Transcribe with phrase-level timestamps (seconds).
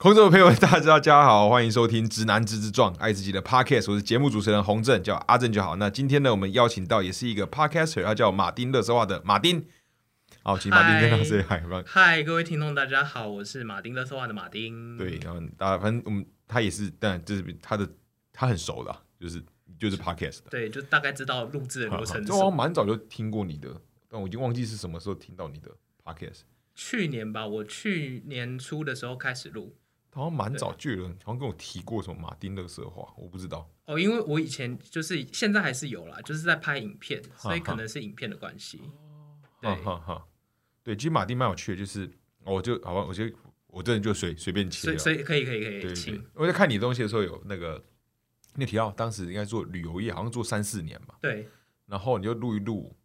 [0.00, 5.76] 空中的朋友们，大家大家好，欢迎收听《直男直直撞爱自己的 Podcast》，我是节目主持人洪正，叫阿正就好。
[5.76, 9.62] 那今天呢，我们邀请到也是一个 Podcaster，他叫马丁乐色话的马丁。
[10.42, 11.82] 好，请马丁跟他 say hi 吧。
[11.84, 14.96] 嗨，各位听众，大家好，我是马丁乐说话的马丁。
[14.96, 17.86] 对，然后大家反正我们他也是，但就是他的
[18.32, 19.44] 他很熟的，就是
[19.78, 20.44] 就是 Podcast 的。
[20.48, 22.24] 对，就大概知道录制的流程。
[22.42, 23.68] 我蛮早就听过你的，
[24.08, 25.70] 但我已经忘记是什么时候听到你的
[26.02, 26.44] Podcast。
[26.74, 29.76] 去年吧，我去年初的时候开始录。
[30.12, 33.70] 好像蛮早就有人好像跟我提过什么马丁乐色话，我不知道。
[33.86, 38.80] 哦，因为我以前就是现在还是有啦，就是在拍影片，所以可能是影片的关系。
[39.60, 40.26] 对，哈哈。
[40.82, 42.10] 对，其实马丁蛮有趣的，就是
[42.44, 43.24] 我就好吧，我就
[43.66, 45.80] 我这人就随随便切，所以可以可以可以。
[45.80, 46.20] 对对。
[46.34, 47.84] 我在看你东西的时候，有那个
[48.54, 51.16] 你提到当时应该做旅游业，好像做三四年吧。
[51.20, 51.48] 对。
[51.86, 52.96] 然后你就录一录，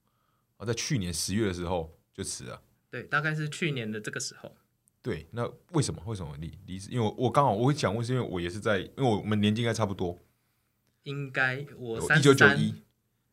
[0.58, 2.62] 啊，在去年十月的时候就辞了。
[2.90, 4.56] 对，大概是去年的这个时候。
[5.06, 6.02] 对，那为什么？
[6.08, 6.90] 为什么离离职？
[6.90, 10.18] 因为我刚好我会讲，为是因为我也是在，因为我们年纪应该差不多。
[11.04, 12.74] 应该我一九九一，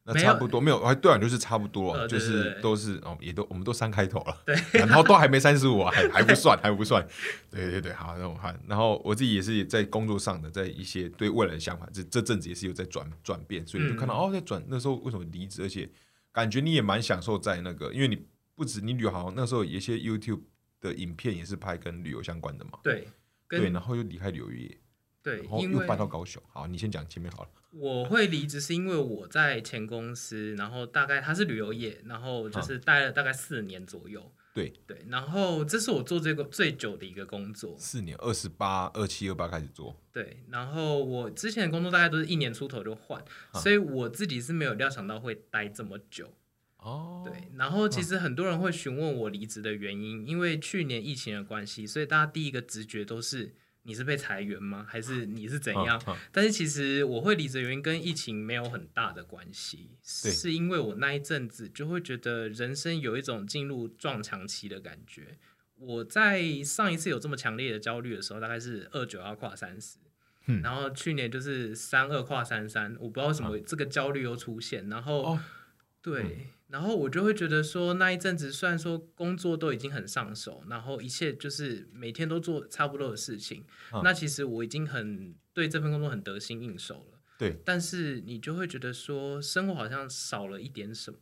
[0.05, 7.03] 那差不多没有，还对啊，就是差不多，就是都是哦，也都我们都三开头了，对，然后都还没三十五，还还不算，还不算。
[7.51, 15.89] 对对对，好，那我看，然后我自己也是在工作上的，在一些对未来的想法，这这阵子也是有在转转变，所以就看到哦，在转那时候为什么离职，而且
[16.33, 20.42] 感觉你也蛮享受在那个，因为你不止你旅游，好像那时候有一些 YouTube。
[20.83, 22.73] 的影片也是拍跟旅游相关的嘛？
[22.83, 23.09] 对，
[23.49, 24.79] 对，然后又离开旅游业，
[25.23, 26.43] 对，然后又搬到高雄。
[26.51, 27.49] 好，你先讲前面好了。
[27.71, 34.31] 我会离职是因为我在前公司，然后大概他是旅游业，然后就是待了大概四年左右。
[34.55, 39.97] 对对，然后这是我做这个最久的一个工作，四年，二十八、二七、二八开始做。
[40.13, 46.35] 对，然后我之前的工作大概都是一年出头就换，所以我自己是没有料想到会待这么久。
[46.83, 54.85] 哦，对，然后其实很多人会询问我离职的原因，因为去年疫情的关系，所以大家第一个直觉都是你是被裁员吗？
[54.89, 56.03] 还是你是怎样？
[56.33, 65.39] 但是其实我会离职的原因跟疫情没有很大的关系，是因为我那一阵子就会觉得人生有一种进入撞墙期的感觉。
[65.77, 69.98] 我在上一次有这么强烈的焦虑的时候，大概是二九要跨三十，
[70.63, 75.39] 然后去年就是三二跨三三，我不知道为什么这个焦虑又出现，然后
[76.03, 76.48] 对。
[76.73, 83.67] 然后我就会觉得说，那一阵子虽然说工作都已经很上手，然后一切就是每天都做差不多的事情，
[84.03, 87.21] 那其实我已经很对这份工作很得心应手了。
[87.39, 91.19] 对，但是你就会觉得说，生活好像少了一点什么，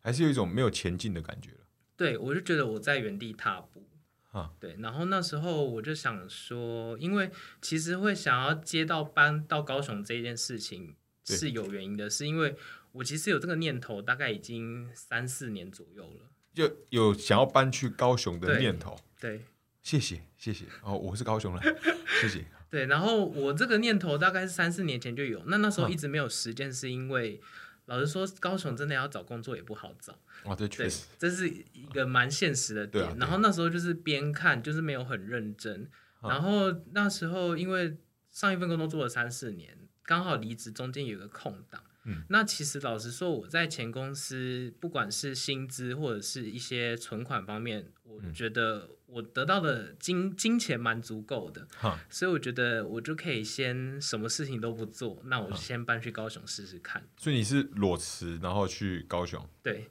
[0.00, 1.58] 还是有一种没有前进的感觉了。
[1.96, 3.88] 对，我就觉得我在原地踏步。
[4.32, 4.74] 啊，对。
[4.80, 12.56] 然后那时候我就想说，因为其实会想要接到搬到高雄这件事情是有原因的，是因为。
[12.92, 18.96] 我其实有这个念头，大概已经三四年左右了，就有想要搬去高雄的念头。
[19.18, 19.44] 对，
[19.82, 21.76] 谢谢谢谢哦，我是高雄人，
[22.20, 22.44] 谢谢。
[22.68, 27.40] 对，然后我这个念头大概是三四年前就有，那那时候一直没有实践，是因为
[27.86, 30.18] 老实说，高雄真的要找工作也不好找。
[30.44, 33.16] 哦，对确实，这是一个蛮现实的点。
[33.18, 35.90] 然后那时候就是边看，就是没有很认真。
[36.22, 37.96] 然后那时候因为
[38.30, 41.82] 上一份工作做了三四年，刚好离职，中间有个空档。
[42.04, 51.68] 嗯，那其实老实说，我在前公司，不管是薪资或者是一些存款方面，我觉得我得到的金金钱蛮足够的，
[52.10, 57.08] 所以我觉得我就可以先什么事情都不做，那我就先搬去高雄试试看。
[57.16, 59.48] 所以你是裸辞，然后去高雄？
[59.62, 59.88] 对，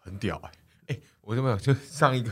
[0.00, 0.52] 很屌哎！
[0.88, 2.30] 哎，我有没有就上一个？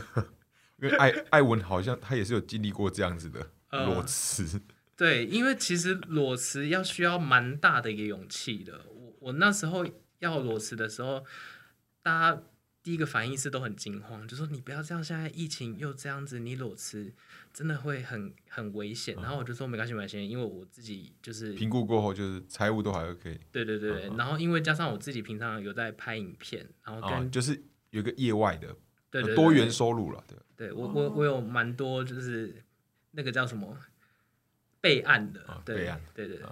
[0.81, 4.61] 因为艾艾文好像他也是有经历过这样子的 裸辞。
[4.97, 8.85] 对，因为其实裸辞要需要蛮大的一个勇气的。
[9.25, 9.83] 我那时候
[10.19, 11.25] 要裸辞的时候，
[12.03, 12.43] 大家
[12.83, 17.11] 第一个反应是都很惊慌，就说你不要这样，现在疫情又这样子，你裸辞
[17.51, 19.15] 真的会很很危险。
[19.15, 23.39] 然后我就说没关系，没关系，因为我自己就是评估过后，就是财务都还 OK。
[23.51, 27.59] 对对对，然后因为加上我自己平常有在拍影片，然后跟就是
[27.89, 28.75] 有个业外的，
[29.09, 30.37] 对对多元收入了，对。
[30.55, 32.63] 对我我我有蛮多就是
[33.11, 33.75] 那个叫什么
[34.79, 36.45] 备案的，备案，对对对。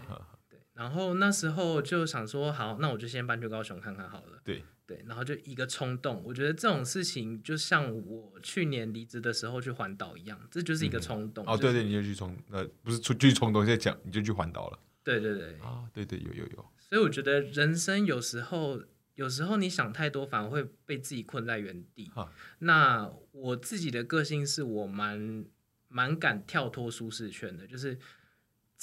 [0.73, 4.41] 然后那时候就想说，好，那我就先搬去高雄看看好了。
[4.43, 11.45] 对对，然后就一个冲动，我觉得这种事情就像我去年离职的时候去环岛一样，这就是一个冲动。
[11.47, 14.79] 哦，对对，你就去冲，呃，不是出去冲动，现在讲你就去环岛了。
[15.03, 15.53] 对对对。
[15.59, 16.65] 啊，对对，有有有。
[16.79, 18.81] 所以我觉得人生有时候，
[19.13, 22.11] 有时候你想太多，反而会被自己困在原地。
[22.59, 25.45] 那我自己的个性是我蛮
[25.87, 27.99] 蛮敢跳脱舒适圈的，就是。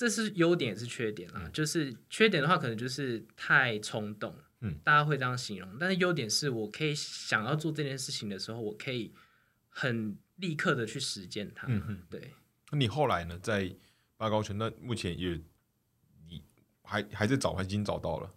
[0.00, 5.76] 这是优点也是缺点啦，就是缺点的话，可能就是太冲动，嗯，大家会这样形容。
[5.79, 9.12] 但是优点是我可以想要做这件事情的时候，我可以
[9.69, 12.32] 很立刻的去实践它，嗯对。
[12.70, 13.38] 那你后来呢？
[13.43, 13.76] 在
[14.17, 15.38] 八高圈，那目前也
[16.31, 16.43] 你
[16.82, 18.32] 还还在找，还已经找到了。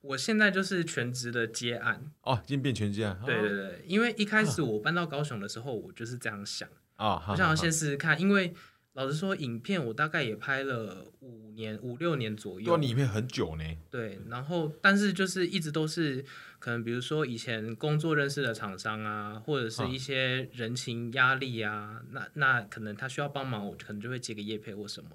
[0.00, 3.20] 我现在就是全职的接案哦，已经变全接案。
[3.24, 8.52] 对对对，因为一开始我搬到高雄的时候，我就是这样想啊，我想要先试试看，因为。
[8.94, 12.76] 老实说，影片我大概也拍了五年、五六年左右。
[12.76, 13.64] 对，影片很久呢。
[13.90, 16.24] 对，然后但是就是一直都是
[16.60, 25.10] 可能，比如说以前工作认识的厂商啊，或者是一些人情压力啊，那那可能他需要帮忙，我可能就会接个叶配或什么。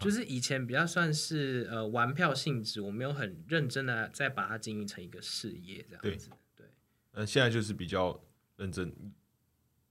[0.00, 6.30] 就是以前比较算是呃玩票性质，我没有很认真的再把它经营成一个事业这样子。
[6.56, 6.66] 对，
[7.12, 8.20] 呃，现在就是比较
[8.56, 8.92] 认真。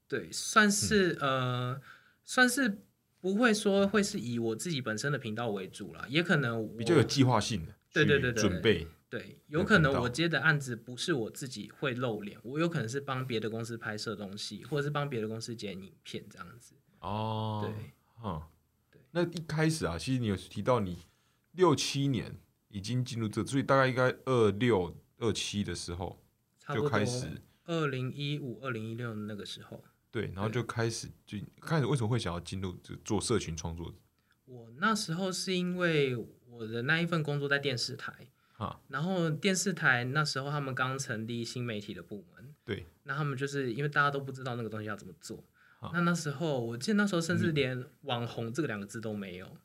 [0.09, 1.79] 对，算是呃，
[2.25, 2.79] 算是。
[3.21, 16.75] 不会说会是以我自己本身的频道为主啦，也可能比较有计划性的，对对对对，准备对，有可能我接的案子不是我自己会露脸，我有可能是帮别的公司拍摄东西，或者是帮别的公司剪影片这样子。
[16.99, 17.93] 哦，对，
[18.23, 18.41] 嗯，
[18.91, 19.01] 对。
[19.11, 20.99] 那一开始啊，其实你有提到你
[21.53, 22.39] 六七年
[22.69, 26.21] 已经进入这，所以大概应该二六二七的时候
[26.73, 29.83] 就开始，二零一五二零一六那个时候。
[30.11, 33.93] 对，然后就开始就开始为什么会想要进入就做社群创作？
[34.45, 36.15] 我那时候是因为
[36.49, 38.11] 我的那一份工作在电视台
[38.57, 45.43] 啊，然后电视台那时候他们刚成立新媒体的部门，对，那他们就是因为大家都不知道那个东西要怎么做，
[45.93, 49.57] 那那时候我记得那时候甚至连网红这个两个字都没有，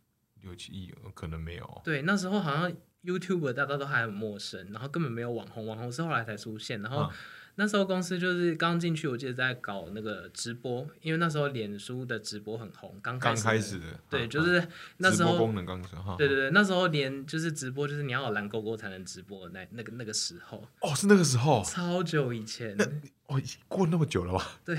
[0.42, 2.70] 六七亿可能没有，对，那时候好像
[3.02, 7.10] YouTube 大家都还很陌生，然后根本没有网红，网红是后来才出现，然后。
[7.56, 14.66] 那时候公司就是刚进去，我记得在搞那个直播，因为那时候脸书的直播很红，刚刚开始的，对，就是
[14.96, 22.76] 那时候功能刚出对对对，那时候连就是直播，就是你要有蓝勾勾才能直播，那那个那个时候，哦，是那个时候，超久以前，
[23.26, 24.58] 哦，过那么久了吧？
[24.64, 24.76] 对，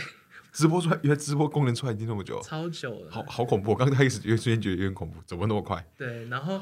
[0.51, 5.85] 直播出来，原来直播功能出来已经那么久，超久了，好好恐怖，刚开始有瞬间觉得有点恐怖，怎么那么快？
[5.97, 6.61] 对，然后。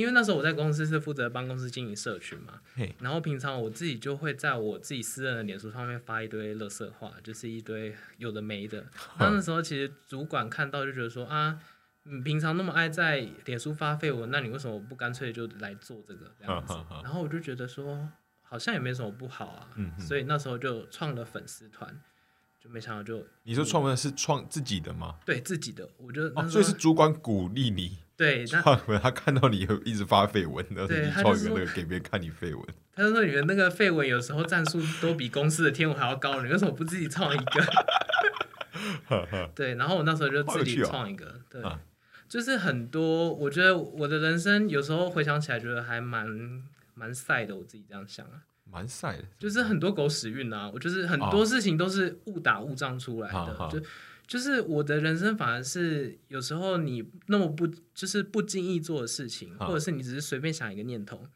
[0.00, 2.60] 因为那时候我在公司是负责帮公司经营社群嘛，
[3.00, 8.86] 然后平常我自己就会在我自己私人的脸书上面发一堆垃圾话，就是一堆有的没的。
[9.18, 11.60] 那那时候其实主管看到就觉得说啊，
[12.04, 16.74] 你平常那么爱在脸书发绯闻，那你为什么不干脆就来做这个这样子？
[17.04, 18.08] 然后我就觉得说
[18.42, 19.68] 好像也没什么不好啊，
[19.98, 22.00] 所以那时候就创了粉丝团。
[22.62, 25.16] 就没想到，就你说创文是创自己的吗？
[25.24, 32.66] 对自己的，我觉得哦，所以是主管鼓励你对创文，他看到你有一直发绯闻，然后你创一个那个给别人看你绯闻。
[32.94, 37.64] 他就说你的那个绯闻有时候战术都比公司的天文还要高，你为什么不自己创一个？
[39.54, 41.62] 对，然后我那时候就自己创一个，对，
[42.28, 46.62] 就是很多，我觉得我的人生有时候回想起来，觉得还蛮
[46.92, 48.44] 蛮晒的，我自己这样想啊。
[48.70, 50.70] 蛮晒的，就是很多狗屎运啊！
[50.72, 53.80] 我就是很多事情都是误打误撞出来的，就
[54.30, 61.26] 就是我的人生反而是有时候你那么不就是不经意做的事情，或者是你只是随便想一个念头，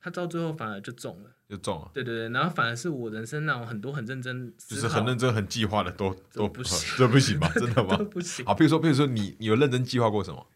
[0.00, 1.90] 它到最后反而就中了，就中了。
[1.92, 7.50] 对对对，然后反而是我人生那种很多很认真，就是很认真很计划的都 都不行，这不行吧？
[7.56, 7.96] 真的 吗？
[8.08, 8.46] 不行。
[8.46, 10.46] 好，比如说比如说你你有认真计划过什么？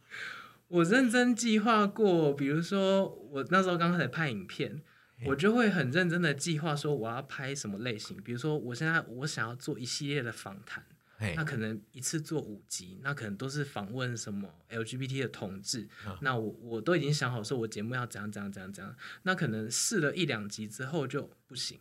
[0.69, 4.81] 我认真计划过，比如说我那时候刚开始拍影片。
[5.27, 10.83] 我就会很认真的计划说我要拍什么类型，比如说我现在我想要做一系列的访谈，
[11.37, 15.89] 那可能一次做五集，那可能都是访问什么 LGBT 的同志，
[16.21, 21.79] 那我我都已经想好说我节目要怎样怎样怎样怎样，那可能试了一两集之后就不行，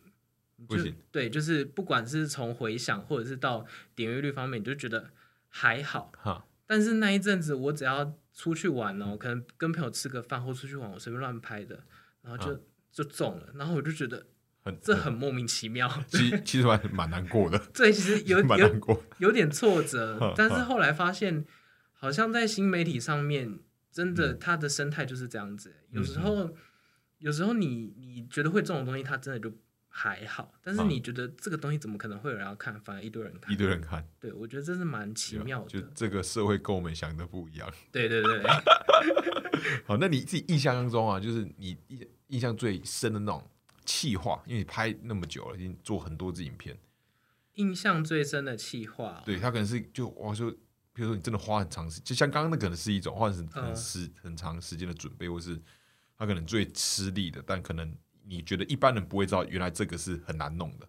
[0.66, 5.10] 不行，对，就是不管是从回想或者是到点阅率方面，你就觉得
[5.48, 6.12] 还好，
[6.66, 11.84] 但是那一阵子我只要出去玩哦，可能跟朋友吃个饭或出去玩，我随便乱拍的，
[12.22, 12.62] 然后就。
[12.92, 14.26] 就中了，然后我就觉得
[14.70, 17.58] 很这很莫名其妙， 其其实还蛮难过的。
[17.74, 20.32] 对，其实有 蛮难过，有点挫折。
[20.36, 21.44] 但是后来发现，
[21.92, 23.58] 好像在新媒体上面，
[23.90, 25.74] 真的它的生态就是这样子。
[25.90, 26.50] 有时候，
[27.18, 29.54] 有时候你你觉得会这种东西，它真的就
[29.88, 30.54] 还好。
[30.62, 32.78] 但是你觉得这个东西怎么可能会有人要看？
[32.80, 34.06] 反而一堆人看，一堆人看。
[34.20, 35.68] 对，我觉得这是蛮奇妙的。
[35.68, 37.68] 就这个社会跟我们想的不一样。
[37.90, 38.42] 对对对。
[39.84, 43.49] 好，那你自己印象当中啊，就是你印印象最深的那种
[43.90, 46.78] 气话，因为你拍那么久了，已经做很多支影片。
[47.54, 50.48] 印象最深的气话，对他可能是就我说，
[50.92, 55.60] 比如说你真的花很长时间，就像刚刚那可能是一种花很很时很长时间的准备，或是
[56.16, 57.92] 他可能最吃力的，但可能
[58.26, 60.88] 你觉得一般人不会知道，原来这个是很难弄的。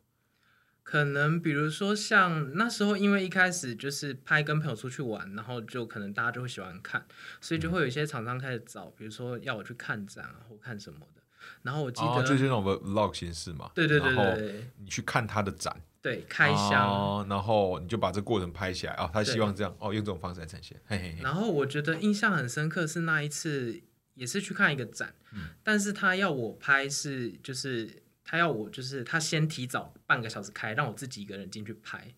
[0.84, 7.08] 可能比如说像那时候，因为一开始就是拍跟朋友出去玩，然后就可能大家就会喜欢看，
[7.40, 11.21] 所以就会有一些厂商开始找，比如说要我去看展啊或看什么的。
[11.64, 13.72] 然后我记哦，得，就是那种 vlog 形式嘛。
[13.74, 16.90] 对对对对对你去看他的展，对，开箱。
[16.90, 19.10] 哦然后你就把这过程拍起来啊。
[19.14, 20.80] 他希望这样哦，用这种方式来呈现。
[20.86, 21.24] 嘿嘿嘿。
[21.24, 23.82] 然后我觉得印象很深刻是那一次，
[24.16, 32.14] 也是去看一个展，嗯但是他要我拍是就是他要我就是他先提早半个小时开，让我自己一个人进去拍。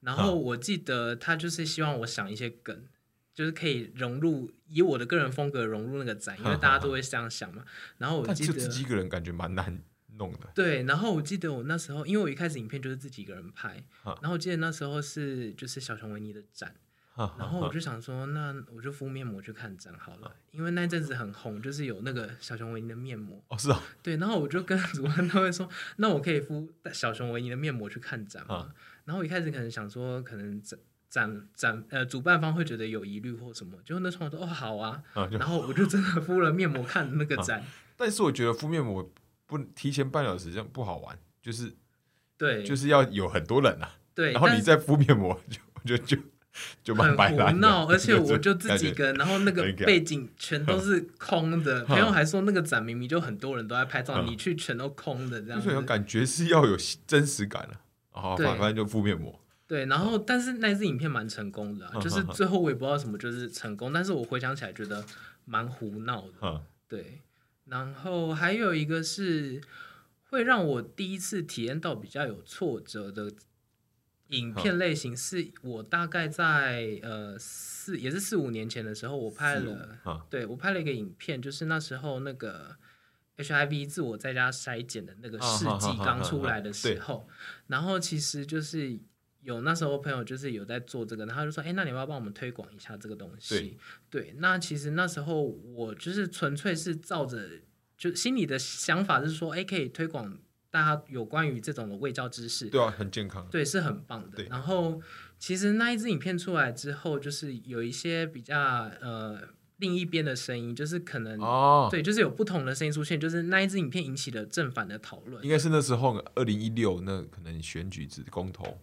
[0.00, 2.84] 然后我记得他就是希望我想一些梗，
[3.38, 7.64] 就是可以融入以我的个人风格融入那个展，因为大家都会这样想嘛。
[7.96, 9.80] 然后我记得就自己一个人感觉蛮难
[10.16, 10.50] 弄的。
[10.56, 16.74] 对，然后我记得我那时候，因为我一开始影片就是自己一个人拍，然后我记得那时候是就是小熊维尼的展，
[17.14, 23.40] 然后我就想说，那我就敷面膜去看展好了，因为那阵子很红，就是有那个小熊维尼的面膜。
[23.46, 25.68] 哦，是啊，对，然后我就跟主办单位说，
[25.98, 28.74] 那我可以敷小熊维尼的面膜去看展吗？
[29.04, 30.60] 然后我一开始可能想说，可能
[31.10, 37.64] 展展展呃主办方会觉得有疑虑或什么，就那时候我说哦好啊，啊然后我就真的敷了面膜看那个展，
[37.96, 39.10] 但是我觉得敷面膜
[39.46, 41.72] 不提前半小时这样不好玩，就是
[42.36, 46.16] 对，就是要有很多人啊，对，然后你再敷面膜，就我觉得就
[46.82, 51.80] 就蛮很胡闹，而且 我就自己一感觉个人，然后那个背景全都是 空的。
[51.82, 55.82] 哼朋友还说那个展明明就很多人都在拍照，你去全都空的这样就是有。
[55.82, 57.80] 感觉是要有真实感了、
[58.12, 58.36] 啊。
[58.36, 65.04] 反正就敷面膜，对，然后但是那支影片蛮成功的啊，就是最后我也不知道什么就是成功，但是我回想起来觉得
[65.44, 66.38] 蛮胡闹的。
[66.40, 67.20] 嗯，对，
[67.66, 69.60] 然后还有一个是
[70.30, 73.30] 会让我第一次体验到比较有挫折的
[74.28, 82.74] 影片类型，是我大概在呃四也是四五年前的时候，我拍了，嗯对我拍了一个影片，就是那时候那个
[83.36, 87.28] HIV 自我在家筛检的那个啊试剂哈哈哈哈刚出来的时候，
[87.66, 88.98] 然后其实就是。
[89.48, 93.78] 有那时候朋友就是有在做这个，然后他就说：“哎、那你要不要帮我们推广一下这个东西？”
[94.10, 97.48] 对，那其实那时候我就是纯粹是照着，
[97.96, 100.38] 就心里的想法是说，哎，可以推广
[100.70, 103.48] 大家有关于这种的卫教知识，对啊，很健康。
[103.50, 104.44] 对，是很棒的。
[104.50, 105.00] 然后
[105.38, 108.58] 其实那一支影片出来之后，就是有一些比较
[109.00, 109.40] 呃
[109.78, 115.48] 另一边的声音，就是可能、哦，对，就是有不同的声音出现，就是那一支影片引起了正反的讨论应。
[115.48, 118.78] 该是那时候二零一六那可能选举制公投，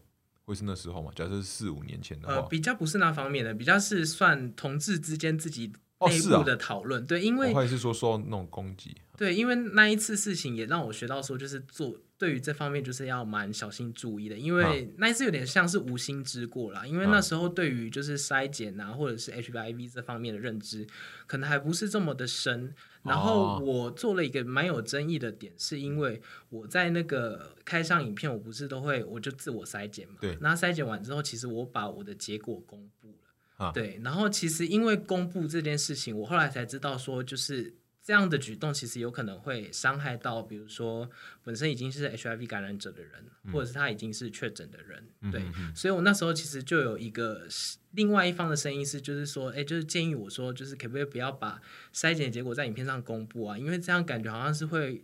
[0.45, 1.11] 会是那时候嘛？
[1.15, 5.73] 假设是四五年前的呃，话，比较不是那方面的，比较是算同志之间自己
[6.07, 7.05] 内部的讨论。
[7.05, 8.95] 对，因为我还是说受到那种攻击。
[9.17, 16.85] 对，因为那一次事情也让我学到说，就是做对于这方面就是要蛮小心注意的，因为那一次有点像是无心之过啦。
[16.85, 20.85] 因为那时候对于就是筛检啊，或者是 HIV 这方面的认知，
[21.27, 22.73] 可能还不是这么的深。
[23.05, 23.59] 然后哦。
[23.63, 30.38] 我做了一个蛮有争议的点，是因为我在那个开箱影片，我不是都会我就自我筛检嘛，对。
[30.41, 33.65] 那筛检完之后，其实我把我的结果公布了。
[33.67, 33.71] 啊。
[33.71, 37.74] 对，然后其实因为公布这件事情，我后来才知道说，就是
[38.05, 41.09] 这样的举动其实有可能会伤害到，比如说
[41.43, 45.09] 本身已经是 HIV 感染者的人，或者是他已经是确诊的人。
[45.31, 45.41] 对，
[45.74, 47.47] 所以我那时候其实就有一个
[47.93, 51.59] 另外一方的声音是，就是说，哎，就是建议我说，就是可不可以不要把
[51.91, 53.57] 筛检结果在影片上公布啊？
[53.57, 55.03] 因为这样感觉好像是会。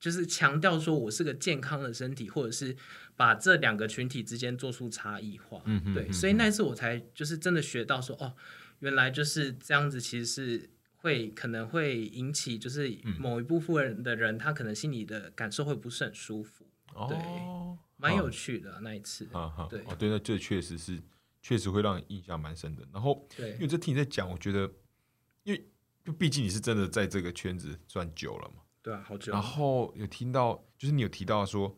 [0.00, 2.76] 就是强调说我是个健康的身体，或者是
[3.14, 5.62] 把这两个群体之间做出差异化。
[5.94, 8.34] 对，所以那一次我才就是真的学到说，哦，
[8.80, 10.68] 原来就是这样子，其实是
[11.02, 19.26] 会可能会引起就是嗯某一部分的人，他可能心里的感受会不是很舒服，哦，蛮有趣的、啊、那一次。
[19.26, 19.68] 对哦
[19.98, 21.02] 对，那这确实是
[21.42, 22.86] 确实会让你印象蛮深的。
[22.92, 24.70] 然后对因为这听你在讲，我觉得，
[25.42, 25.68] 因为
[26.04, 28.62] 就毕竟你是真的在这个圈子算久了嘛。
[28.80, 29.42] 对啊，好久然。
[29.42, 31.76] 后有听到，就是你有提到说，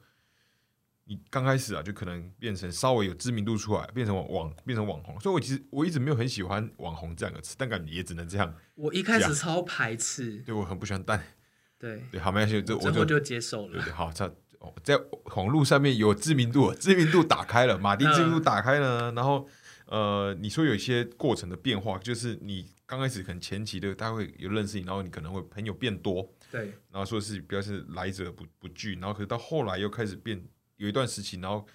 [1.06, 5.18] 你刚开始啊，就可能变成稍微有知名度出来，变成网网变成网红。
[5.20, 8.54] 所以我其实我一直没有很喜欢“网红”这两个词，但感觉也只能这样。
[8.75, 11.23] 我一开始超排斥，对我很不喜欢，但
[11.78, 13.73] 对，对好没关系，这我就就接受了。
[13.75, 14.25] 对对好，这
[14.61, 14.99] 哦在
[15.37, 19.46] 网络上面有知名度，知名度打开了，马丁知名度打开了，然后
[19.87, 30.42] 呃，你说有一些过程的变化，就是你刚开始可能前期的大家会有认识你，然后你可能会朋友变多，对然后说是比较是来者不不拒，然后可是到后来又开始变，
[30.85, 31.67] 有一段时期，然后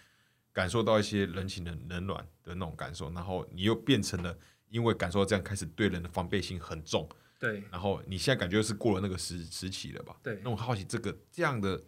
[0.54, 4.38] 感受到一些人情的冷暖的那种感受，然后你又变成了
[4.70, 10.16] 因为感受到这样，开始对人的防备心很重，对然后你现在感觉是过了那个时时期了吧？
[10.22, 11.84] 对那我好奇这个这样的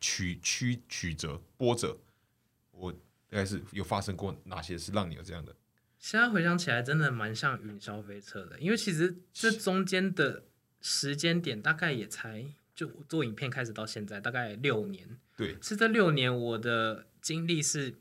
[0.00, 1.96] 曲曲曲折波折，
[2.72, 2.98] 我应
[3.30, 5.54] 该是有发生过哪些是让你有这样的？
[6.00, 10.44] 现在回想起来，真的蛮像云霄飞车的，因为其实这中间的
[10.80, 17.94] 时间点大概也才就做影片开始到现在大概六年，对，是这六年我的经历是，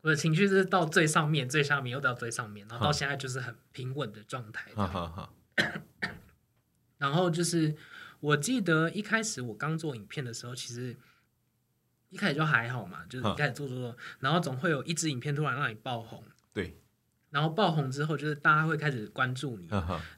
[0.00, 4.92] 我的情绪是到最上面、最下面又到最上面，然后到现在就是很平稳的状态这哈样。
[4.92, 6.10] 哈哈，
[6.96, 7.76] 然后就是
[8.20, 10.96] 我记得一开始我刚做影片的时候，其实
[12.08, 16.80] 一开始就还好嘛，就是一开始做做做，然后总会有一支影片突然让你爆红，对，
[17.28, 19.68] 然后爆红之后，就是大家会开始关注你。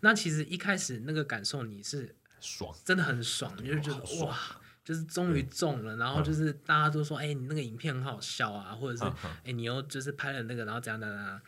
[0.03, 4.58] 那其实一开始那个感受你是爽，真的很爽，你就觉得哇，
[4.89, 11.41] 就是终于中了，然后就是大家都说，哎、你那个影片很好笑啊，或者是哈哎、哈你又就是拍了那个，然后怎样怎样怎样。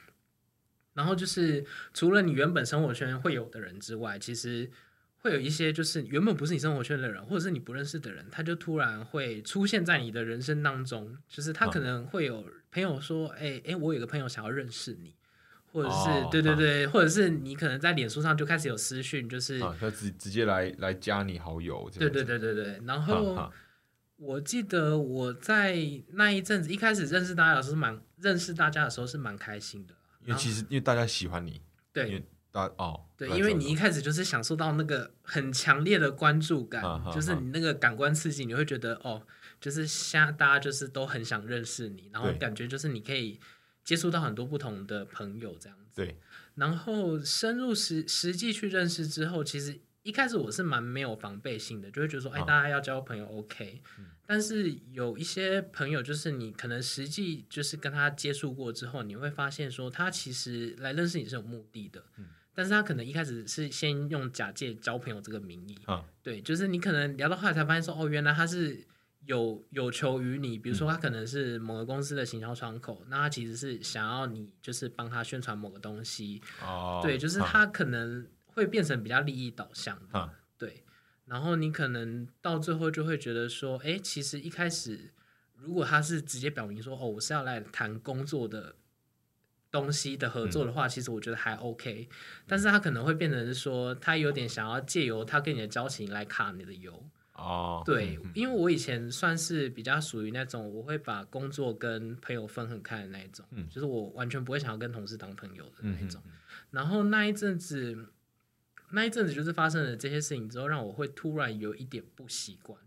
[0.92, 4.70] 然后就是除了你原本生活圈会有的人之外，其实
[5.20, 11.16] 会有一些就是原本不是你生活圈的人，或者是你不认识的人，他就突然会出现在你的人生当中。
[11.26, 15.14] 就是他可能会有朋友说，哎、哎、我有个朋友想要认识你，
[15.72, 23.52] 或者是、哦对对对，或者是你可能在脸书上就开始有私讯，就是啊，他直直接来来加你好友，对对对对对，然哈后哈。
[24.16, 25.78] 我记得我在
[26.12, 31.62] 那一阵子一开始认识大家的时候是蛮认识大家的时候是蛮开心的啦，因为其实因为大家喜欢你，因
[31.94, 39.22] 对为大哦，对，因为你一开始就是享受到那个很强烈的关注感就是你那个感官刺激，你会觉得哦，
[39.58, 43.40] 就是现在大家就是都很想认识你，然后感觉就是你可以
[43.90, 45.97] 接触到很多不同的朋友这样子。
[45.97, 46.16] 对，
[46.54, 52.44] 然后深入实实际去认识之后，其实一开始我是蛮没有防备心的，就会觉得说，哎，啊。
[52.44, 53.82] 大家要交朋友 OK，、
[54.25, 62.26] 但是有一些朋友，就是你可能实际就是跟他接触过之后，你会发现说，他其实来认识你是有目的的，嗯。
[62.54, 66.04] 但是他可能一开始是先用假借交朋友这个名义，啊。
[66.23, 68.87] 对，就是你可能聊到后来才发现说，哦，原来他是
[69.30, 80.82] 有有求于你，比如说他可能是某个公司的行销窗口，那他其实是想要你就是帮他宣传某个东西，哦，对，就是他可能会变成比较利益导向的，哈对，
[81.26, 85.12] 然后你可能到最后就会觉得说，哎，其实一开始
[85.54, 88.75] 如果他是直接表明说，哦，我是要来谈工作的。
[89.72, 92.08] 东西的合作的话，其实我觉得还 OK，
[92.44, 97.08] 但是他可能会变成是说，他有点想要借由他跟你的交情来卡你的油，
[97.40, 106.23] 哦，对因为我以前算是比较属于那种我会把工作跟朋友分很开的那一种，嗯就是我完全不会想要跟同事当朋友的那一种。
[106.70, 108.08] 然后那一阵子，
[108.91, 112.78] 那一阵子就是发生了这些事情之后，让我会突然有一点不习惯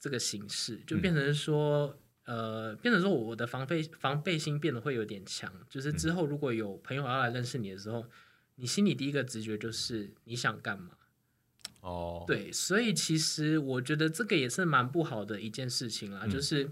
[0.00, 1.98] 这个形式，就变成说。
[2.24, 8.06] 呃，变成说我的防备防备心变得会有点强，就是之后如果有朋友要来认识你的时候，
[8.54, 10.92] 你心里第一个直觉就是你想干嘛？
[11.82, 16.30] 哦，对，所以其实我觉得这个也是蛮不好的一件事情啦，嗯。
[16.30, 16.70] 就是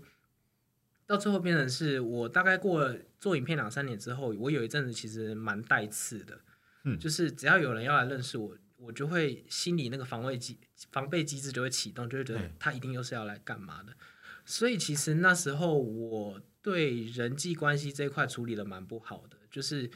[1.05, 6.40] 到最后变成是我大概过了做影片两三年之后，我有一阵子其实蛮带刺的，
[6.85, 6.96] 嗯。
[6.99, 10.57] 就是只要有人要来认识我，我就会心里那个防卫机
[10.92, 13.92] 防备机制就会启动，就会觉得他一定又是要来干嘛的，
[14.44, 19.90] 所以其实那时候我对人际关系这一块处理的蛮不好的，就是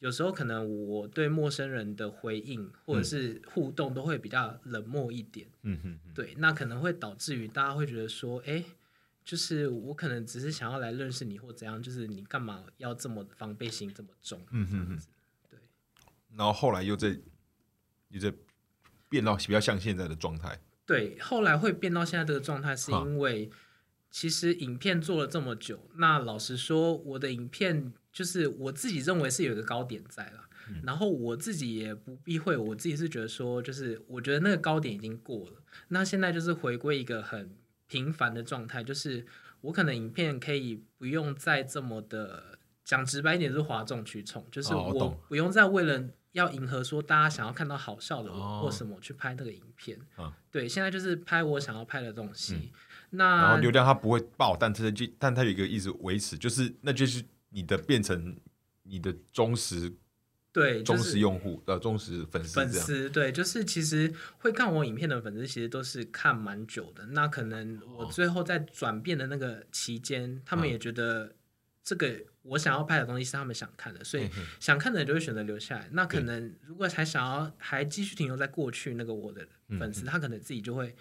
[0.00, 8.64] 有时候可能我对陌生人的回应或者是互动都会比较冷漠一点，嗯嗯嗯，对，那可能会导致于大家会觉得说，哎，
[9.24, 14.40] 就是我可能只是想要来认识你或怎样，就是你干嘛要这么防备心这么重？
[14.50, 14.98] 嗯哼哼
[15.50, 15.58] 对，
[16.36, 17.18] 然后后来又在
[18.10, 18.32] 又在
[19.08, 23.50] 变到比较像现在的状态，对，后来会变到现在这个状态，是因为
[24.10, 37.54] 其实影片做了这么久，那老实说，我的影片就是我自己认为是有一个高点在了，嗯然后我自己也不避讳，我自己是觉得说，就是我觉得那个高点已经过了，那现在就是回归一个很
[37.86, 39.26] 平凡的状态，就是
[39.60, 49.98] 我可能影片可以不用再这么的讲直白一点，就是哗众取宠，就是我不用再为了要迎合说大家想要看到好笑的或什么去拍那个影片。
[50.16, 52.54] 啊对，现在就是拍我想要拍的东西。
[52.54, 52.70] 嗯
[53.10, 58.36] 然那后流量它不会爆，但它就但它有一个一直维持，就是那就是你的变成
[58.82, 59.92] 你的忠实
[60.52, 67.06] 对，就忠是实用户呃忠实粉丝，粉丝对，就是其实会看我影片的粉丝，其实都是看蛮久的。
[67.06, 71.34] 那可能我哦最后在转变的那个期间，他们嗯也觉得
[71.84, 75.88] 这个我想要拍的东西是他们想看的，所以想看的人就会选择留下来。
[75.92, 80.96] 那可能如果还想要还继续停留在过去那个我的嗯粉丝，他可能自己就会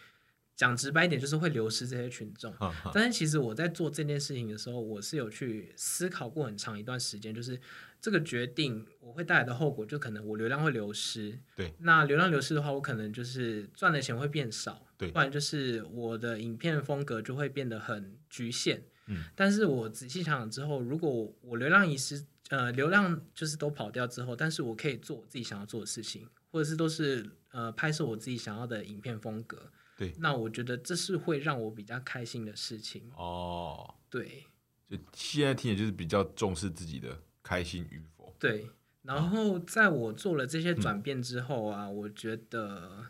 [0.58, 2.54] 讲直白一点，就是会流失这些群众。
[2.92, 7.58] 但是其实我在做这件事情的时候，我是有去思考过很长一段时间，就是
[8.02, 11.40] 这个决定我会带来的后果，就可能我流量会流失。
[11.56, 18.84] 对，那流量流失的话，我可能就是赚的钱会变少，对不然就是我的影片风格就会变得很局限。
[19.06, 29.72] 嗯，但是我仔细想想之后，如果我流量遗失，呃，流量就是都跑掉之后，但是我可以做我自己想要做的事情，或者是都是呃拍摄我自己想要的影片风格。
[29.98, 33.12] 对，那我觉得这是会让我比较开心的事情。
[33.18, 34.46] 哦，对。
[34.90, 38.70] 就现在听也就是比较重视自己的开心与否，对，
[39.02, 43.08] 然后在我做了这些转变之后啊，我觉得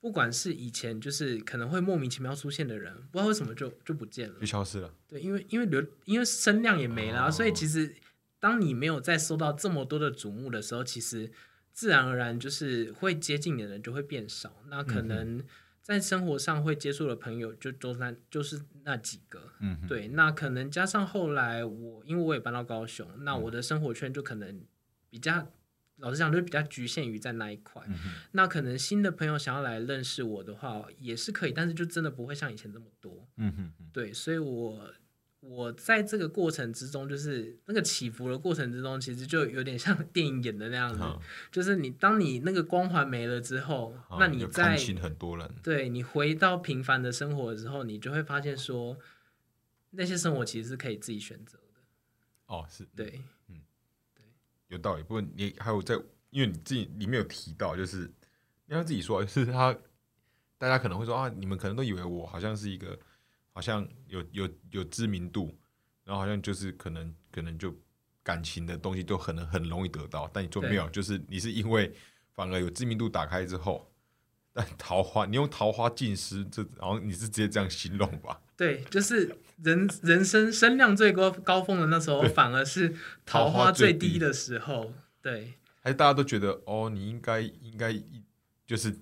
[0.00, 4.94] 不管是以前就是可能会莫名其妙出现的人，不知道为什么就就不见了，就消失了。
[5.08, 7.30] 对，因为因为流因为声量也没了、啊，哦。
[7.32, 7.96] 所以其实
[8.38, 11.32] 当你没有再收到这么多的瞩目的时候，其实
[11.72, 14.62] 自然而然就是会接近你的人就会变少。
[14.68, 15.44] 那可嗯能
[15.86, 20.08] 在生活上会接触的朋友就都那就是那几个，嗯，对。
[20.08, 24.62] 那可能加上后来我因为我也搬到高雄，那嗯我的生活圈就可能
[25.08, 25.52] 比较。
[25.98, 27.82] 老实讲，就比较局限于在那一块。
[27.86, 27.94] 嗯，
[28.32, 33.26] 那可能新的朋友想要来认识我的话，也是可以，但是就真的不会像以前这么多。
[33.36, 34.92] 嗯哼，嗯对，所以我
[35.48, 45.48] 我在这个过程之中，就是那个起伏的过程之中，其实就有点像 电影演的那样子，好就是你当你那个光环没了之后，好那你在清很多人。
[45.62, 48.98] 对你回到平凡的生活的时候，你就会发现说，
[49.90, 51.80] 那些生活其实是可以自己选择的。
[52.46, 53.20] 哦，是对，
[54.68, 55.02] 有道理。
[55.02, 55.94] 不过你还有在，
[56.30, 58.10] 因为你自己里面有提到，就是
[58.66, 59.76] 你要自己说，就是他，
[60.58, 62.98] 大家可能会说啊，你们可能都以为我好像是一个，
[63.56, 65.56] 好像有有有知名度，
[66.04, 67.74] 然后好像就是可能可能就
[68.22, 71.90] 感情的东西就可能很容易得到，但你做没有，就是 你是因为
[72.34, 73.90] 反而有知名度打开之后。
[74.52, 78.38] 但桃花，你用桃花尽失，这然后你是直接这样形容吧？
[78.56, 82.90] 对，就是人人生声量最高高峰的那时候，反而是
[83.24, 84.92] 桃桃花花最低的时候。
[85.22, 87.94] 对，还是大家都觉得哦，你应该应该
[88.66, 88.94] 就是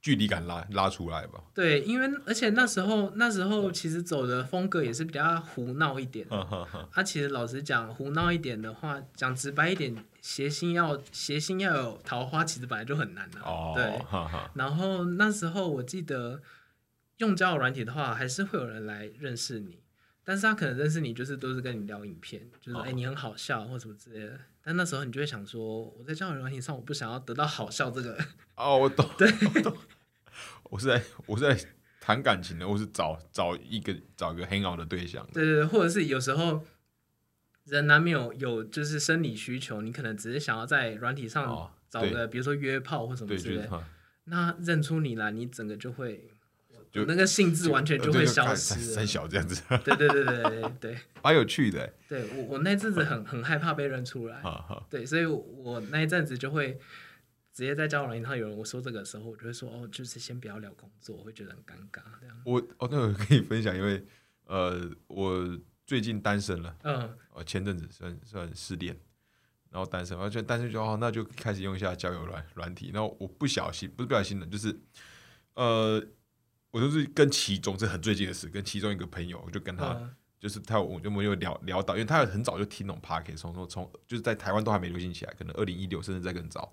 [0.00, 1.42] 距离感拉拉出来吧？
[1.54, 6.26] 对，因为而且那时候那时候其实走的风格也是比较胡闹一点。
[6.28, 6.88] 哈哈哈。
[6.92, 16.40] 啊，其实老实讲，胡闹一点的话，讲直白一点，谐星要谐星要有桃花，其实本来就很难的、哦，对，哈哈，然后那时候我记得
[17.18, 19.80] 用交友软体的话，还是会有人来认识你，
[20.24, 24.40] 但是他可能认识你就是都是跟你聊影片，就是哎、哦你很好笑或什么之类的。
[24.62, 28.18] 但那时候你就会想说，我在交友软体上我不想要得到好笑这个，
[28.56, 29.76] 哦，我懂，对，我懂。
[30.64, 31.68] 我是在我是在
[32.00, 35.32] 谈感情的，我是找找一个找个很好的对象的。
[35.32, 36.64] 对对对，或者是有时候
[37.64, 43.84] 人难免有有就是生理需求，你可能只是想要在软体上找个，比如说约炮或什么，之类的，
[44.24, 46.30] 那认出你来，你整个就会。
[46.90, 48.84] 就那个性质完全就会消失三了。
[48.94, 51.92] 三小这样子，对对对对对对 蛮有趣的。
[52.08, 54.42] 对，我我那阵子很很害怕被认出来，
[54.88, 56.74] 对，所以我那一阵子就会
[57.52, 62.36] 直接在交友软件上有人我说这个的时候，我就会说哦，就是先不要聊工作，我会觉得很尴尬这样。
[62.44, 64.04] 我哦，那我可以分享，因为
[64.46, 68.96] 呃，我最近单身了，嗯哦，前阵子算算失恋，
[69.70, 74.76] 然后单身，而且单身就哦，那就开始用一下交友软软体，然后我不小心，不是不小心的，就是
[75.54, 76.04] 呃，
[76.70, 79.92] 我就是跟其中是很最近的事，跟其中一个朋友，我就跟他。
[79.92, 86.72] 嗯就是他，我就我们有聊聊到，因为他很早就听懂 p o c k e t 从从从就是在台湾都还没流行起来，可能二零一六甚至在更早，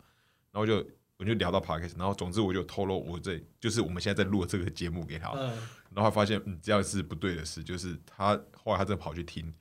[0.54, 0.78] 然后就
[1.18, 5.50] 我就聊到 p o c k e t 然后总之我就透露我这就是我们现在在录的这个节目给他，嗯，
[5.94, 9.54] 然后他发现嗯这样是不对的事，就是他后来他真的跑去听，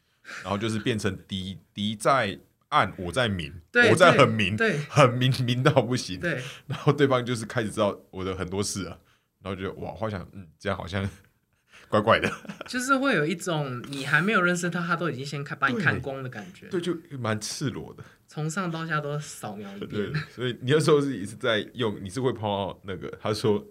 [0.45, 3.53] 然后就是变成敌敌在暗，我在明，
[3.91, 9.01] 我在很明，对很明明到不行，对然后对方就是开始知道我的很多事了，
[9.47, 11.09] 然后就哇，好想嗯这样好像
[11.89, 12.29] 怪怪的，
[12.67, 18.03] 就是会有一种你还没有认识他，他都已经先看把你看光的感觉，对，就蛮赤裸的。
[18.27, 23.65] 从上到下都扫描一对遍。，所以你那时候是也是在用，你是会碰到那个，他说，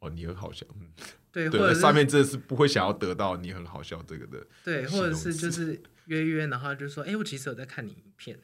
[0.00, 0.88] 哦，你很好笑，嗯，
[1.30, 8.36] 对，对，或者是上面真的是不会想要得到你很好笑这个的，对，或者是就是约约，然后就说，哎、我其实有在看你影片，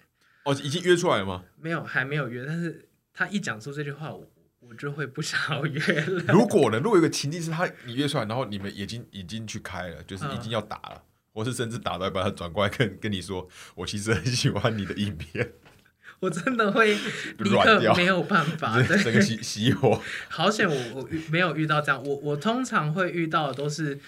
[0.45, 1.43] 哦，已经约出来了吗？
[1.61, 4.25] 没有还没有约，但是他一讲出这句话，我
[4.73, 6.25] 我就会不想要约了。
[6.33, 6.79] 如果呢？
[6.79, 11.03] 如果有个情境是他你约出来，然后你们已经已经去开了，就是已经要打了，
[11.35, 15.53] 或是甚至打到一半，他转过来跟跟你说，我其实很喜欢你的影片，
[16.21, 16.95] 我真的会
[17.39, 20.01] 立软掉刻没有办法， 整个对，熄熄火。
[20.31, 24.01] 好险我我遇没有遇到这样，我我通常会遇到的都是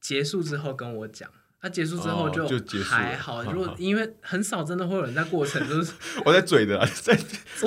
[0.00, 1.30] 结束之后跟我讲。
[1.62, 5.92] 那、结束之后哦就结束还好， 如果因为很少真的会有人在过程就 是
[6.24, 7.14] 我在嘴的啊， 在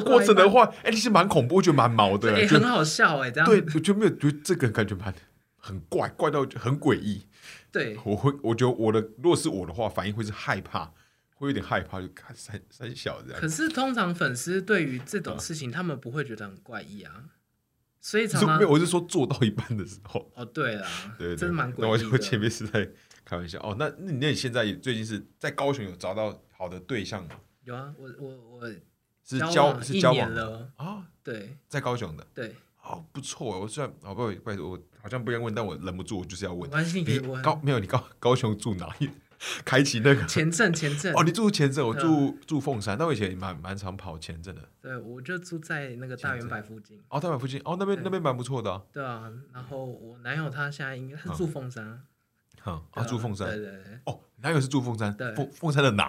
[0.04, 5.14] 过程的，话，哎、其实蛮恐怖，我觉得蛮毛的，很好笑哎、这样对，我就没有觉得这个感觉蛮
[5.58, 7.28] 很怪，怪到很诡异。
[7.72, 10.92] 对我会，我觉得我的如果是我的话，反应会是害怕，
[11.36, 13.48] 会有点害怕，就看三三小这样可。
[13.48, 17.12] 是通常粉丝对于这种事情，他们不会觉得很怪异啊，
[18.02, 22.40] 所以是常常没有，我是说做到一半的时候，哦，对啦，对对对，真的蛮那我诡异我前。
[22.40, 22.90] 面是在
[23.26, 23.76] 开玩笑哦。
[23.78, 27.32] 那那你那你现在最近是在高雄有找到好的对象吗？
[27.64, 28.70] 有啊，我我我
[29.24, 33.62] 是交交是交往的了，啊，对在高雄的，对，哦，不错。
[33.62, 34.28] 我虽然哦不好
[34.62, 36.64] 我好像不该问，但我忍不住，我就是要问。
[36.64, 37.42] 没关系，你可以问。
[37.42, 37.80] 高没有？
[37.80, 39.10] 你高高雄住哪里？
[39.66, 44.62] 开启那个前镇前镇哦，你住前镇，我住住凤山，但我以前蛮蛮常跑前镇的。
[44.82, 46.98] 对，我就住在那个大圆柏附近。
[47.10, 48.82] 哦，大圆柏附近，哦，那边那边蛮不错的。
[48.94, 52.02] 对啊，然后我男友他现在应该是住凤山。
[52.64, 53.48] 好，啊，住凤山。
[53.48, 54.00] 对对对。
[54.06, 56.08] 哦，哪有是住凤山，对，凤凤山的哪？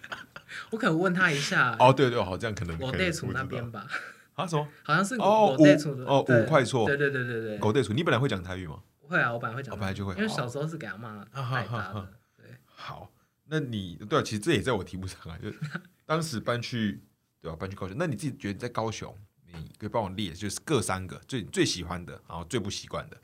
[0.72, 1.76] 我可能问他一下。
[1.78, 2.76] 哦，对对，好，这样可能。
[2.78, 3.86] 狗队处那边吧。
[4.34, 4.46] 啊？
[4.46, 4.66] 什么？
[4.82, 5.64] 好像是哦，五
[6.06, 6.86] 哦五块错。
[6.86, 7.58] 对对对对对。
[7.58, 8.82] 狗队处，你本来会讲台语吗？
[9.00, 9.74] 会啊，我本来会讲。
[9.74, 12.12] 我本来就会，因为小时候是给阿妈带大的。
[12.38, 12.56] 对。
[12.64, 13.12] 好，
[13.44, 15.50] 那你对啊，其实这也在我题目上啊，就
[16.06, 17.02] 当时搬去
[17.42, 17.56] 对吧？
[17.60, 19.14] 搬去高雄，那你自己觉得在高雄，
[19.52, 23.18] 你可以帮我列，就是各三个最最喜欢的，然后最不习惯的。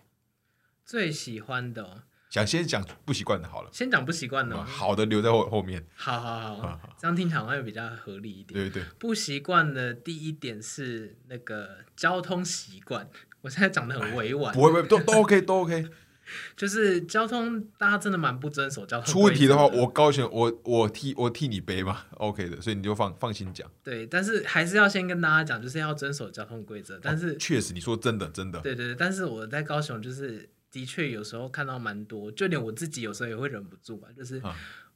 [0.85, 2.03] 最喜欢的。
[2.39, 5.85] 想先讲不习惯的好了，先讲不习惯的，好的留在后后面。
[5.95, 8.59] 好好好，这样听起来好像又比较合理一点。
[8.59, 13.09] 对对，不习惯的第一点是那个交通习惯，
[13.41, 15.87] 我现在讲的很委婉，不会不会，都都 OK 都 OK。
[16.55, 19.11] 就是交通，大家真的蛮不遵守交通。
[19.11, 23.67] 出问题的话，我高雄，我我替我替你背嘛，OK 的，所以你就放放心讲。
[23.83, 27.01] 对，但是还是要先跟大家讲，就是要遵守交通规则。
[27.03, 28.61] 但是确实，你说真的真的。
[28.61, 30.51] 对对对，但是我在高雄就是。
[30.71, 34.43] 的确，有时候看到蛮多，就连我自己有时候也会忍不住吧，就是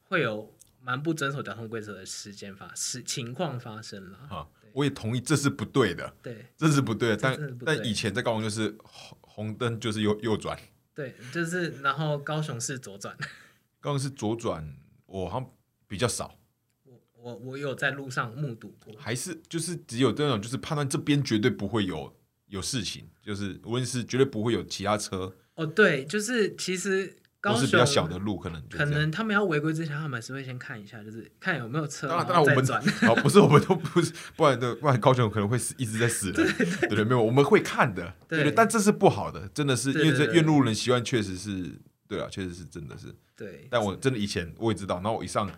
[0.05, 4.19] 会有蛮不遵守交通规则的时间发事情况发生了。
[4.29, 6.15] 啊，我也同意，这是不对的。
[6.23, 7.17] 对，这是不对的。
[7.17, 10.59] 但但以前在高雄就是红红灯就是右右转。
[10.95, 13.17] 对，就是然后高雄是左转。
[13.81, 15.51] 高雄是左转，我好像
[15.89, 16.39] 比较少。
[16.85, 18.95] 我我我有在路上目睹过。
[18.99, 22.15] 还是就是只有这种，就是判断这边绝对不会有
[22.49, 25.35] 有事情，就是无论是绝对不会有其他车。
[25.55, 32.83] 哦，对，就是其实高雄比较小的路，可能可能他们要违规之前，他们还是会先看一下，就是看有没有车，当然，当然我们转。
[33.09, 36.35] 哦，不是，我们都不是，不然的，不然高雄可能会死，一直在死人。
[36.35, 41.71] 对对，没有，我们会看的，对对，但这是不好的，真的是因为这越路人习惯，确实是
[42.09, 43.67] 对啊，确实是真的是对。
[43.71, 45.51] 但我真的以前我也知道，然后我一上。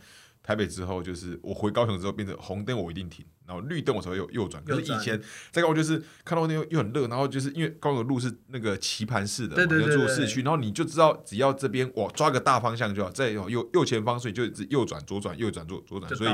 [0.44, 4.62] 台北之后，就是我回高雄之后，变成红灯我一定停，然后绿灯我才会右右转。
[4.62, 5.18] 可是以前
[5.50, 16.30] 在高雄就是看到那个又很热，然后就是因为高雄的路是那个棋盘式的，要住市区，然后你就知道只要这边我抓个大方向就好，在右右前方，所以就右转左转右转左左转，所以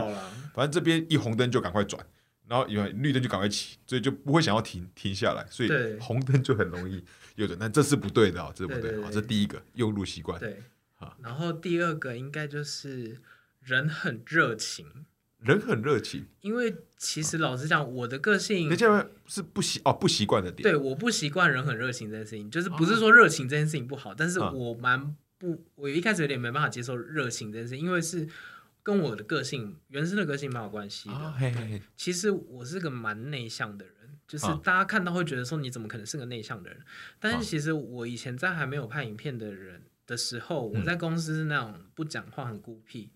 [0.52, 2.04] 反正这边一红灯就赶快转，
[2.48, 5.70] 然后因为绿灯就赶快起，所以就不会想要停停下来，所以
[6.00, 7.04] 红灯就很容易
[7.36, 10.40] 右转，但这是不对的啊，这是不对啊，这第一个用路习惯。
[10.40, 10.60] 对，
[10.94, 13.20] 好，然后第二个应该就是。
[13.60, 15.06] 人很热情，
[15.38, 16.26] 人很热情。
[16.40, 18.70] 因为其实老实讲，我的个性，
[19.26, 20.62] 是不习哦不习惯的点。
[20.62, 28.28] 对，我不习惯人很热情这件事情，就是不是说热情这件事情不好，但是我蛮不，我一开始有点没办法接受热情这件事，因为是
[28.82, 31.32] 跟我的个性原生的个性蛮有关系的。
[31.32, 31.82] 嘿嘿嘿。
[31.96, 33.94] 其实我是个蛮内向的人，
[34.26, 36.80] 就是大家看到会觉得说你怎么可能是个内向的人？
[37.18, 43.10] 但是其实我以前在还没有拍影片的人的时候，我在公司是那种不讲话、很孤僻。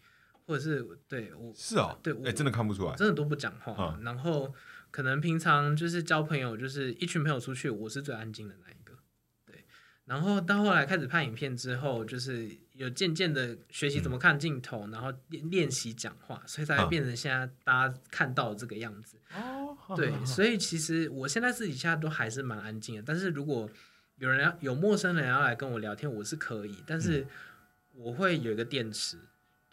[0.47, 3.99] 或者是对我是啊，对，哎，真的看不出来，真的都不讲话。
[4.03, 4.55] 然后
[4.91, 8.95] 可能平常就是交朋友，就是一群朋友出去，我是最安静的那一个。
[9.47, 9.65] 对，
[10.05, 19.17] 然后到后来开始拍影片之后，就是有渐渐的学习怎么看镜头，然后练练习讲话，所以才会变成现在大家看到这个样子。
[19.35, 23.03] 哦，对， 所以其实我现在私底下都还是蛮安静的。
[23.05, 23.69] 但是如果
[24.19, 27.27] 有人要有陌生人要来跟我聊天，我是可以，但是
[27.95, 29.19] 我会有一个电池。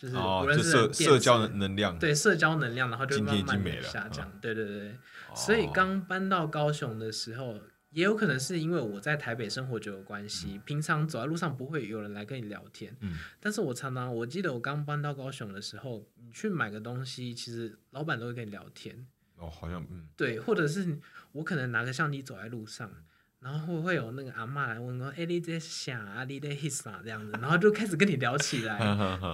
[0.02, 4.32] 就是无论是社社交能量，对社交能量，然后就慢慢的下降。
[4.42, 4.98] 对对对，
[5.36, 7.60] 所以刚搬到高雄的时候，
[7.92, 12.98] 也有可能是因为我在台北生活久有关系，平常走在路上不会有人来跟你聊天。
[13.02, 19.06] 嗯，但是我常常我记得我刚搬到高雄的时候，你去买个东西，其实老板都会跟你聊天。
[19.36, 20.98] 哦，好像嗯，对，或者是
[21.34, 22.92] 我可能拿个相机走在路上。
[23.41, 26.23] 然后会有那个阿妈来问说：“哎，你在想啊？
[26.25, 28.80] 你在 his 啊？”这样子，然后就开始跟你聊起来。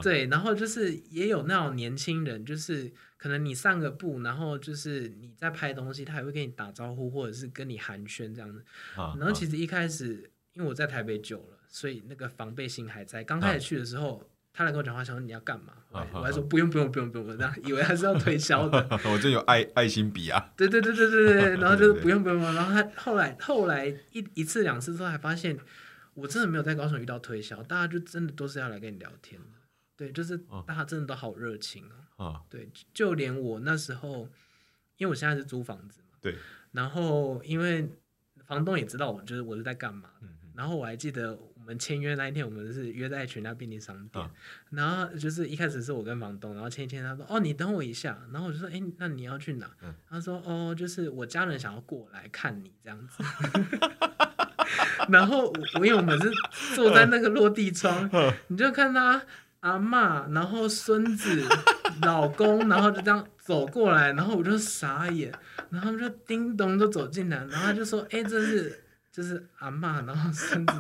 [0.02, 8.64] 对，然后就是也有那种年轻人，就是可能你上个步，然后就是你在拍东西，他也会跟你打招呼，或者是跟你寒暄这样子。
[8.96, 13.24] 然后其实一开始，因为我在台北久了，所以那个防备心还在。
[13.24, 14.24] 刚开始去的时候。
[14.58, 15.72] 他来跟我讲话，想说你要干嘛？
[16.12, 18.88] 我还说不用不用不用不用，这样以为他是要推销的。
[19.06, 20.52] 我这有爱 爱心笔啊。
[20.58, 25.56] 对对对对对对，然后就是不用不用然后他后来后来一一次两次之后，还发现
[26.16, 29.60] 我真的没有在高雄遇到推销，大家就真的都是要来跟你聊天的。
[29.96, 31.84] 对，就是大家真的都好热情
[32.18, 32.26] 哦。
[32.26, 32.42] 啊。
[32.50, 34.28] 对，就连我那时候，
[34.98, 36.18] 因为我现在是租房子嘛。
[36.20, 36.36] 对。
[36.72, 37.88] 然后因为
[38.48, 40.10] 房东也知道我就是我是在干嘛。
[40.22, 40.30] 嗯。
[40.56, 41.38] 然后我还记得。
[41.68, 44.26] 我们签约那一天，我们是约在全家便利商店，
[44.70, 49.70] 然后就是一开始是我跟房东，然后签一签，他说：“哦，你等我一下。”然后我就说：“哎，那你要去哪？”
[50.10, 53.22] 他说：“哦，就是我家人想要过来看你这样子。
[55.12, 56.32] ”然后我因为我们是
[56.74, 58.10] 坐在那个落地窗，
[58.48, 59.22] 你就看他
[59.60, 61.44] 阿嬷，然后孙子、
[62.04, 65.34] 老公，然后就这样走过来，然后我就傻眼，
[65.70, 68.86] 然后他们就叮咚就走进来，然后他就说：“哎、这是
[69.18, 70.74] 就是阿妈，然后孙子，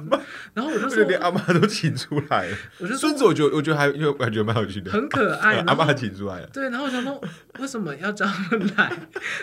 [0.53, 2.55] 然后我就说，就连阿妈都请出来了。
[2.77, 6.47] 我就说孙子，我觉得我觉得还因为我感觉蛮有趣的，很可爱， 阿妈请出来了。
[6.53, 7.19] 对，然后我想说
[7.57, 8.95] 为什么要叫他们来，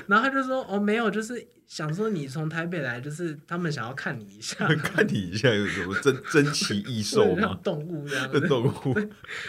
[0.07, 7.59] 然后他就说哦没有，就是想说你从台北来，就是他们想要看你一下， 看你一下有什么 珍珍奇异兽对像吗？
[7.65, 8.95] 动物这样的子，动物，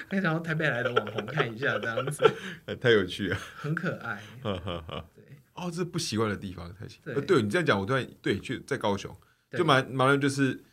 [0.09, 2.23] 他想要台北来的网红看一下这样子，
[2.81, 3.37] 太有趣了。
[3.57, 5.05] 很可爱，哈哈哈。
[5.15, 6.99] 对哦，这是不习惯的地方，太奇。
[7.01, 10.63] 对呃对你这样讲，我突然对，去在高雄，对就蛮蛮就是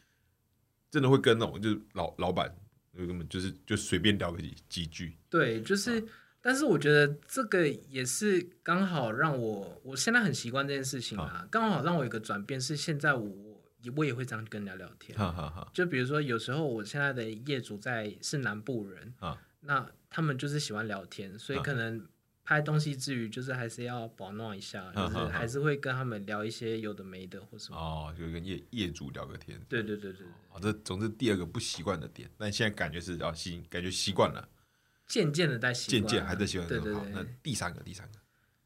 [0.90, 2.54] 真的会跟那种就是老老板，
[2.96, 5.16] 就根本就是就随便聊个几几句。
[5.28, 6.04] 对，就是。
[6.44, 15.16] 但是我觉得这个也是刚好让我，我现在很习惯这件事情啊，刚好让我有个转变，是现在我也我也会这样跟人家聊天。
[15.72, 22.04] 就比如说，有时候我现在的业主在是南部人啊那他们就是喜欢聊天，所以啊可能
[22.44, 27.76] 拍东西之余，就是还是要保暖一下，就是啊啊啊还是会跟他们聊一些有的没的或什么。
[27.78, 29.60] 哦，就跟业业主聊个天。
[29.68, 34.48] 对对对对，哦，这总之第二个不习惯的点，但现在感觉是要习，感觉习惯了，
[35.06, 37.10] 渐渐的在习渐惯渐渐还在习惯对对对。
[37.12, 37.24] 那。
[37.42, 38.18] 第三个，第三个，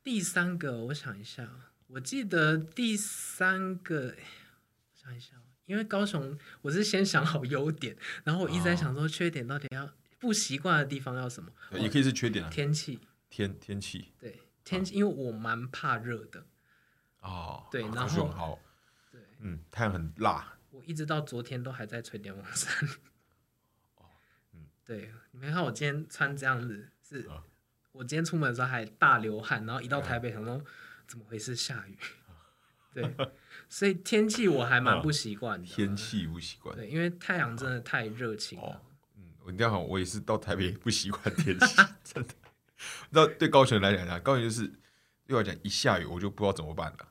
[0.02, 1.48] 第三个，我想一下，
[1.88, 5.36] 我记得第三个，我想一下，
[5.66, 11.50] 因为高雄我是先想好优点，然后我一直在想说缺点到底要不习惯的地方要什么？
[11.72, 16.46] 也可以是缺点啊，天气，天天气对天气，因为我蛮怕热的。
[17.20, 18.58] 哦，对然后好，
[19.10, 22.88] 对，嗯，太阳很辣，我一直到昨天都还在吹电风扇。
[23.96, 24.04] 哦
[24.54, 27.42] 嗯对，你没看我今天穿这样子，是啊
[27.92, 30.62] 我今天出门的时候还大流汗，然后一到台北想说
[31.06, 31.98] 怎么回事下雨？
[32.92, 33.16] 对，
[33.68, 35.66] 所以天气我还蛮不习惯的。
[35.66, 36.76] 天气不习惯。
[36.76, 38.82] 对，因为太阳真的太热情了。
[39.16, 42.34] 嗯，我一定要好，我也是到台北不习惯天气， 真的。
[43.10, 44.66] 那对高雄来讲啊，高雄就是
[45.26, 47.08] 对我来讲，一下雨我就不知道怎么办了。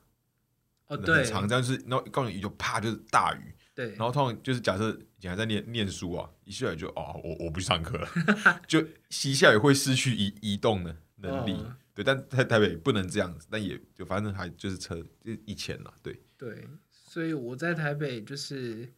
[0.87, 8.07] 哦，对长，这样就是，然后高雄雨就啪就是大雨，对然后通常就是假设以前还在念念书啊，一下雨就哦，我我不去上课了，
[8.67, 8.79] 就
[9.23, 11.53] 一下雨会失去移移动的能力。
[11.53, 18.93] 哦对，但在台北不能这样子，但也就反正还就是车，就以前了，对，对，所以我在台北就是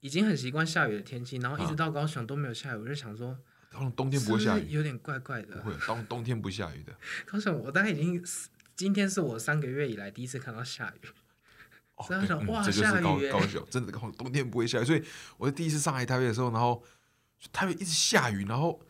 [0.00, 3.38] 已经很习惯下雨的天气，然后一直啊到高雄都没有下雨，我就想说，
[3.74, 5.56] 高雄冬天不会下雨，是是有点怪怪的。
[5.56, 6.94] 不会，冬冬天不下雨的。
[7.26, 8.24] 高雄，我大概已经
[8.76, 11.08] 今天是我三个月以来第一次看到下雨。
[11.96, 15.02] 哦所以我想哇这就是高高雄，真的高雄冬天不会下雨，所以
[15.36, 16.82] 我在第一次上来台北的时候，然后
[17.52, 18.80] 台北一直下雨，然后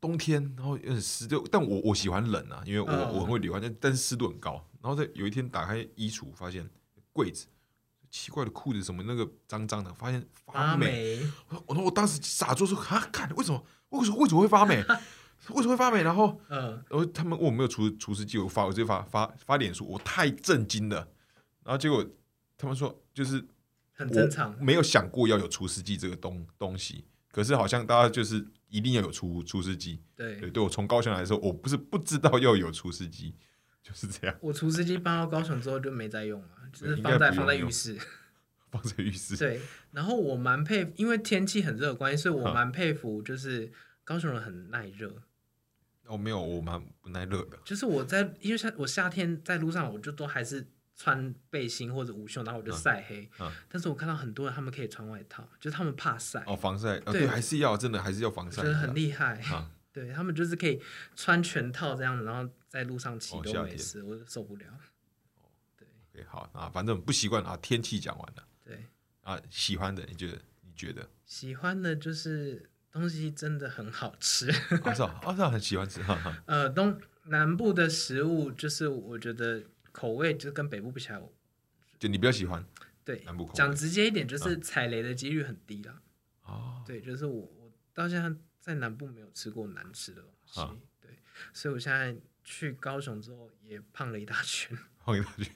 [0.00, 4.62] 冬天，然后有点湿，就但我我喜欢冷啊，因为我、嗯我很会流汗，但但是湿度很高。
[4.82, 6.68] 然后在有一天打开衣橱，发现
[7.12, 7.46] 柜子
[8.12, 10.86] 奇怪的裤子什么那个脏脏的，发现发阿霉。
[11.18, 11.32] 美，
[11.66, 14.84] 我说我当时傻住说啊，看为什么为什么为什么会发霉？
[15.48, 16.02] 为什么会发霉？
[16.02, 21.08] 然后嗯，然后他们问我没有除除湿机，我发我直接发发发脸书，我太震惊了。
[21.64, 22.06] 然后结果
[22.58, 23.42] 他们说就是
[23.92, 24.54] 很正常。
[24.62, 30.00] 没有想过要有除湿机这个东东西，可是好像大家就是一定要有除除湿机。
[30.14, 33.34] 对，对，对我从高雄来说，我不是不知道要有除湿机，
[33.82, 37.98] 就是这样，我除湿机搬到高雄之后就没再用了，就是放在放在浴室。
[38.70, 39.36] 放在浴室。
[39.36, 43.70] 对，然后我蛮佩服，因为天气很热的关系，所以我嗯蛮佩服，就是
[44.02, 45.22] 高雄人很耐热。
[46.06, 47.58] 哦，没有，我蛮不耐热的。
[47.64, 53.28] 就是我在，因为夏我夏天在路上，我就都还是穿背心或者无袖，然后我就晒黑。
[53.38, 58.78] 嗯但是我看到很多人他们可以穿外套，就是他们怕晒，哦，防晒，呃，对对，还是要真的还是要防晒真的。
[58.78, 59.38] 很厉害。
[59.52, 60.80] 啊对他们就是可以
[61.14, 64.64] 穿全套这样子，然后在路上骑都没事，我就受不了。
[66.14, 67.56] OK，好啊，反正不习惯啊。
[67.58, 68.84] 天气讲完了对，
[69.22, 70.38] 啊，喜欢的你觉得？
[70.60, 71.08] 你觉得？
[71.24, 74.50] 喜欢的就是东西真的很好吃。
[74.84, 76.42] 啊，是啊，啊，是啊，很喜欢吃，哈哈。
[76.46, 81.22] 呃，东南部的食物就是我觉得口味就跟北部比起来，
[81.98, 82.64] 就你比较喜欢
[83.04, 86.02] 对南部口味讲直接一点，就是踩雷的几率很低啦。
[86.42, 91.10] 哦，对，就是我我到现在在南部没有吃过难吃的东西，啊对，
[91.52, 95.52] 所以我现在去高雄之后也胖了一大圈，胖一大去，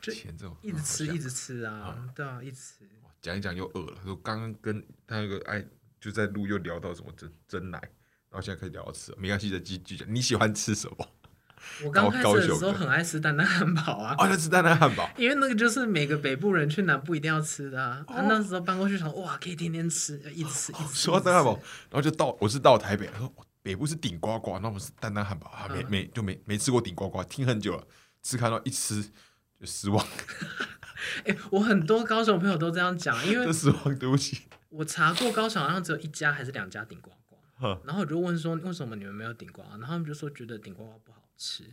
[0.00, 2.74] 就钱这种一直吃一直吃啊，对啊，一直吃。
[3.22, 3.98] 讲一讲又饿了。
[4.04, 5.64] 说刚刚跟他那个哎，
[6.00, 7.78] 就在录又聊到什么真真奶，
[8.30, 10.14] 然后现在可以聊到吃，没关系的，继继续讲。
[10.14, 11.08] 你喜欢吃什么？
[11.82, 14.14] 我刚开始的时候很爱吃蛋蛋汉堡啊。
[14.18, 15.10] 啊，那吃蛋蛋汉堡。
[15.16, 18.04] 因为那个就是每个北部人去南部一定要吃的啊！
[18.06, 20.94] 哦啊那时候搬过去想，哇，可以天天吃，一直吃，一直吃。
[20.94, 21.60] 说到蛋蛋汉堡
[21.90, 27.84] 然后就到我是到台北，他说北部是顶呱呱，那我们是蛋蛋汉堡啊，没嗯没就没没吃过顶呱呱，听很久了，
[28.22, 29.04] 吃看到一吃
[29.60, 30.06] 就失望，
[31.24, 34.42] 哎、 我很多高雄朋友都这样讲，因为 真失望，对不起。
[34.68, 37.36] 我查过高雄好像只有一家还是两家顶呱呱，
[37.84, 39.68] 然后我就问说为什么你们没有顶呱呱？
[39.70, 41.64] 然后他们就说觉得顶呱呱不好吃。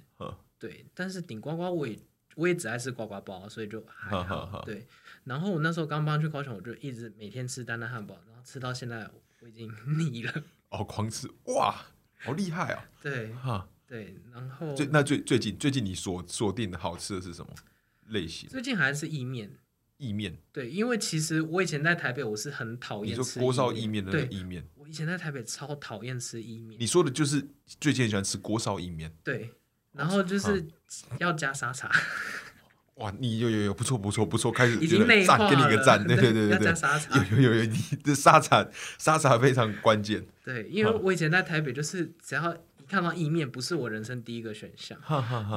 [0.57, 1.99] 对，但是顶呱呱我也
[2.35, 4.63] 我也只爱吃呱呱包，所以就还好。
[4.65, 4.87] 对，
[5.25, 9.09] 然后我那时候刚搬去高雄，我就一直每天吃丹丹汉堡，然后吃到现在
[9.41, 9.69] 我已经
[9.99, 10.33] 腻了。
[10.69, 11.75] 哦，狂吃哇，
[12.19, 12.85] 好厉害啊！
[13.01, 17.53] 对，哈，对，然后最那最最近最近你锁锁定的好吃的是什么
[18.07, 18.49] 类型？
[18.49, 19.57] 最近还是意面。
[19.97, 24.67] 意面对，因为其实我以前在台北，我是很讨厌吃锅烧意面的意面。
[24.75, 26.77] 我以前在台北超讨厌吃意面。
[26.77, 27.47] 你说的就是
[27.79, 29.15] 最近喜欢吃锅烧意面。
[29.23, 29.51] 对，
[29.93, 30.67] 然后就是
[31.19, 31.89] 要加沙茶。
[32.95, 40.25] 哇，你有有有不错不错不错，开始已经内赞，给你一个赞，对对对对对，沙茶有有有有，你的沙茶沙茶非常关键。
[40.43, 42.57] 对，因为我以前在台北，就是只要。
[42.87, 44.97] 看到意面不是我人生第一个选项，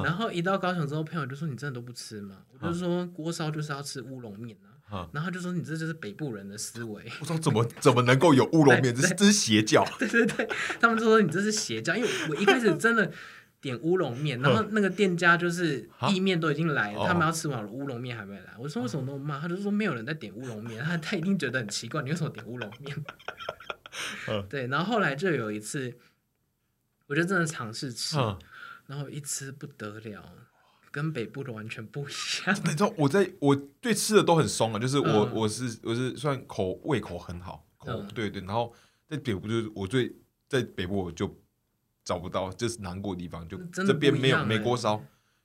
[0.03, 2.37] 然后一到高雄之后，朋友就说你真的都不吃吗？
[2.59, 4.57] 我就说锅烧就是要吃乌龙面
[4.89, 7.03] 啊，然后就说你这就是北部人的思维。
[7.19, 8.93] 我说怎么怎么能够有乌龙面？
[8.95, 9.85] 这是这是邪教。
[9.99, 10.49] 对 对对，
[10.79, 13.11] 他们就说你这是邪教，因为我一开始真的
[13.59, 18.53] 点乌龙面，然后那个店家就是意面都已经来了，他们要吃完了，乌龙面还没来。
[18.57, 19.41] 我说为什么那么慢？
[19.41, 22.95] 他就说没有人在点乌龙面，他他一定觉得很奇怪，你为什么点乌龙面？
[24.47, 25.93] 对，然后后来就有一次。
[27.07, 28.17] 我就真的尝试吃，
[28.85, 30.31] 然后一吃不得了，
[30.91, 32.11] 跟北部的完全不一
[32.45, 32.55] 样。
[32.65, 38.41] 你知道我在我对吃的都很松啊，就是我我是我是算口胃口很好，口对对。
[38.43, 38.73] 然后
[39.07, 40.13] 在北部就是我最
[40.47, 41.33] 在北部我就
[42.03, 45.01] 找不到，就是难过的地方，就这边没有没锅烧，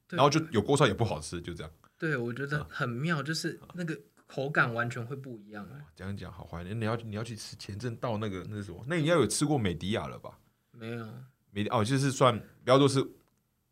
[0.09, 1.73] 然后就有锅烧也不好吃，就这样。
[1.99, 3.97] 对，我觉得很妙，就是那个
[4.27, 5.69] 口感完全会不一样。
[5.95, 8.85] 讲讲好怀念，你要你要去吃前阵到那个那是什么？
[8.89, 10.39] 那你要有吃过美迪亚了吧？
[10.73, 11.07] 没有。
[11.53, 13.07] 没哦，就是算比较多是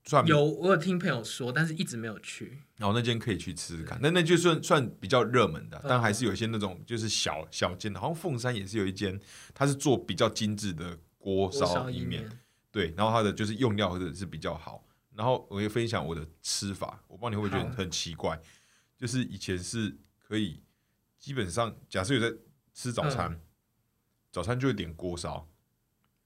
[0.05, 2.59] 算有，我有听朋友说，但是一直没有去。
[2.76, 9.20] 然后那间可以去吃吃看，那那就算算比较热门的，但还是有一些那种就是小小间的，好像凤山也是有一间，
[9.53, 12.31] 它是做比较精致的锅烧意面，
[12.70, 14.87] 对，然后它的就是用料或者是比较好。
[15.14, 18.41] 然后我也分享我的吃法，我不知道你会不会觉得很奇怪，
[18.97, 19.95] 就是以前是
[20.26, 20.62] 可以
[21.18, 22.35] 基本上假设有在
[22.72, 23.39] 吃早餐，
[24.33, 25.47] 早餐就会点锅烧。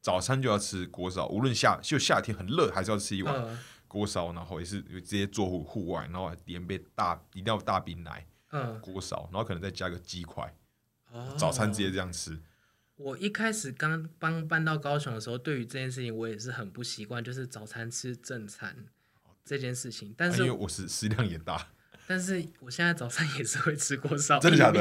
[0.05, 8.27] 早餐就要吃锅烧，无论夏就夏天很热，还是要吃一碗锅烧，然后也是直接做户户外，然后连杯大一定要大冰奶，
[8.83, 10.55] 锅烧，然后可能再加个鸡块，
[11.39, 12.39] 早餐直接这样吃。
[12.97, 18.85] 我一开始刚搬搬到高雄的时候，对于这件事情我也是很不习惯，就是早餐吃正餐
[19.43, 21.69] 这件事情，但是因为我食食量也大。
[22.07, 24.81] 但是我现在早上也是会吃锅烧，真的假的？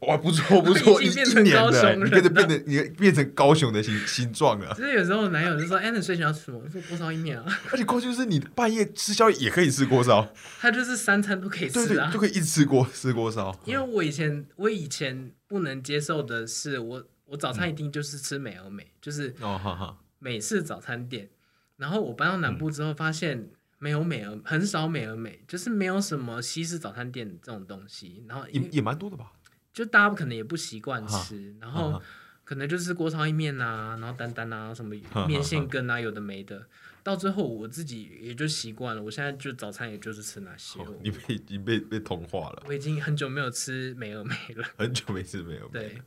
[0.00, 4.74] 哇，不错不错，一年的，你变成变成你变成高雄的形形状了。
[4.76, 7.44] 其实有时候男友就说：“哎，你睡前要吃什么？”我说：“锅烧意面啊。
[7.72, 13.58] ”而且过去是你半夜吃宵夜也可以吃锅烧，他就是三餐都可以吃啊，就可以一直吃锅吃锅烧。
[13.64, 21.30] 因为我以前我以前不能接受的是，我我早餐一定就是吃美而美，就是哦哈哈美式早餐店。
[21.78, 23.48] 然后我搬到南部之后，发现。
[23.78, 28.24] 没有美而很少美而美，就是没有什么西式早餐店这种东西。
[28.28, 29.32] 然后也也蛮多的吧，
[29.72, 32.02] 就大家可能也不习惯吃，然后
[32.44, 34.94] 可能就是锅烧意面啊，然后丹丹啊，什么
[35.28, 36.66] 面线羹啊，有的没的。
[37.04, 40.78] 到最后我自己也就习惯了，我现在就早餐也就是吃那些。
[41.02, 42.64] 你被已经被被同化了。
[42.66, 45.70] 我已经很久没有吃美而美了， 很久没吃美而美。
[45.70, 46.02] 对，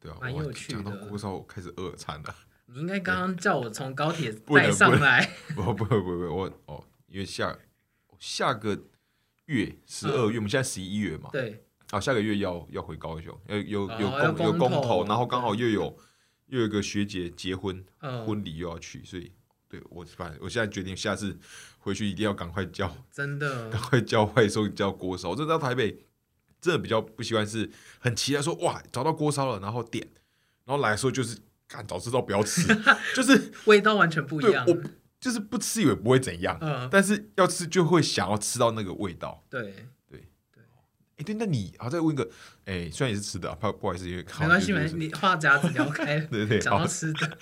[0.00, 1.06] 对啊，蛮有趣的。
[1.06, 2.34] 锅烧开始饿餐了。
[2.66, 5.24] 你应该刚刚叫我从高铁带上来。
[5.54, 7.56] 不不 不不不，我哦，因为下
[8.18, 8.76] 下个
[9.46, 11.30] 月十二月，我们现在十一月嘛。
[11.32, 11.64] 对。
[11.90, 15.96] 啊，下个月要要回高雄，有有有公有公投，然后刚好又有
[16.46, 19.30] 又有一个学姐结婚，婚礼又要去，所以
[19.68, 21.38] 对我反正我现在决定下次
[21.78, 25.36] 回去一定要赶快叫，真的， 赶快叫外送叫锅烧。
[25.36, 26.04] 这到台北
[26.60, 30.08] 真的比较不习惯，是很期待说哇找到锅烧了，然后点，
[30.64, 31.38] 然后来说就是。
[31.68, 32.62] 看，早知道不要吃，
[33.14, 34.64] 就是味道完全不一样。
[34.66, 34.76] 我
[35.18, 36.58] 就是不吃以为不会怎样，
[36.90, 39.44] 但是要吃就会想要吃到那个味道。
[39.48, 40.28] 对对对，
[41.16, 42.28] 哎对，那你好再问一个，
[42.66, 47.38] 哎，虽然也是吃的，不不好意思，因为没关系，没你话匣子聊开， 对对， 讲到吃的，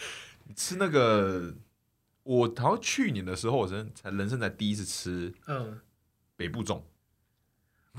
[0.56, 1.54] 吃那个，
[2.22, 5.80] 我好像去年的时候，我真才人生才第一次吃，嗯，
[6.36, 6.80] 北部粽。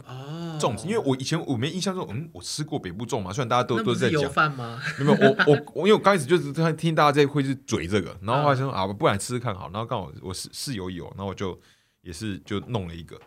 [0.03, 4.81] 哦，粽子，因为我以前我没印象中，嗯，我吃过北部粽嘛，虽然大家都都在讲，饭吗？
[4.99, 11.57] 没有，我我我因为我刚开始就是听大家在会是嘴这个，然后后来说啊，不然吃吃看好，然后刚好我室室友有，然后我就
[12.01, 13.17] 也是就弄了一个，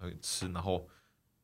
[0.00, 0.86] 呃，吃，然后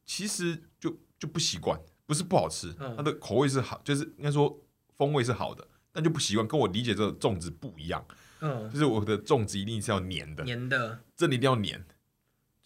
[0.04, 4.54] 其实就就不习惯，不是不好吃，它的口味是好，就是应该说
[4.98, 8.04] 风味是好的，但就不习惯，跟我理解这个粽子不一样，
[8.40, 11.82] 嗯，就是我的粽子一定是要黏的，黏的，真的一定要黏。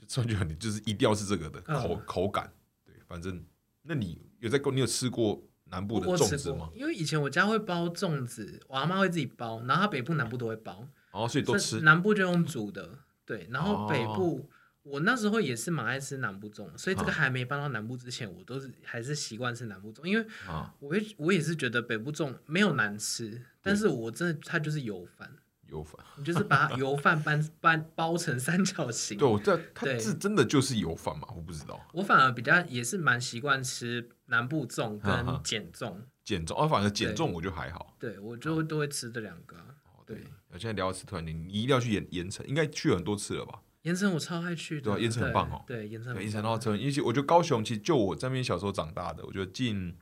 [0.09, 2.52] 算就就是一定要是这个的口口感，
[2.84, 3.44] 对，反正
[3.82, 14.50] 那你有在你有吃过南部的粽子吗？，因为以前我家会包粽子，我阿妈会自己包，然后她北部、南部都会包，哦，所以都吃以南部就用煮的，对，然后北哦部。
[14.88, 25.28] 我那时候也是蛮爱吃南部粽，所以这个啊还没搬到南部之前，我都是还是习惯吃南部粽，因为啊，我也我也是觉得北部粽没有难吃，但是我真的它就是油饭，
[25.68, 25.96] 油饭。
[26.16, 29.18] 你就是把油饭搬搬包成三角形。
[29.18, 31.28] 对，我这它对是真的就是油饭嘛？
[31.34, 31.80] 我不知道。
[31.92, 37.96] 我反而比较也是蛮习惯吃南部粽跟减粽，减重啊，反正减重我就还好。
[37.98, 39.56] 对我就都会吃这两个
[40.04, 43.60] 对，我现在聊到吃团年，你一定要去盐盐城，应该去很多次了吧？
[43.82, 49.96] 盐城我超爱去的，对啊盐城很棒哦对，盐城盐城棒到城，因为我觉得高雄其实就我这边小时候长大的，我觉得近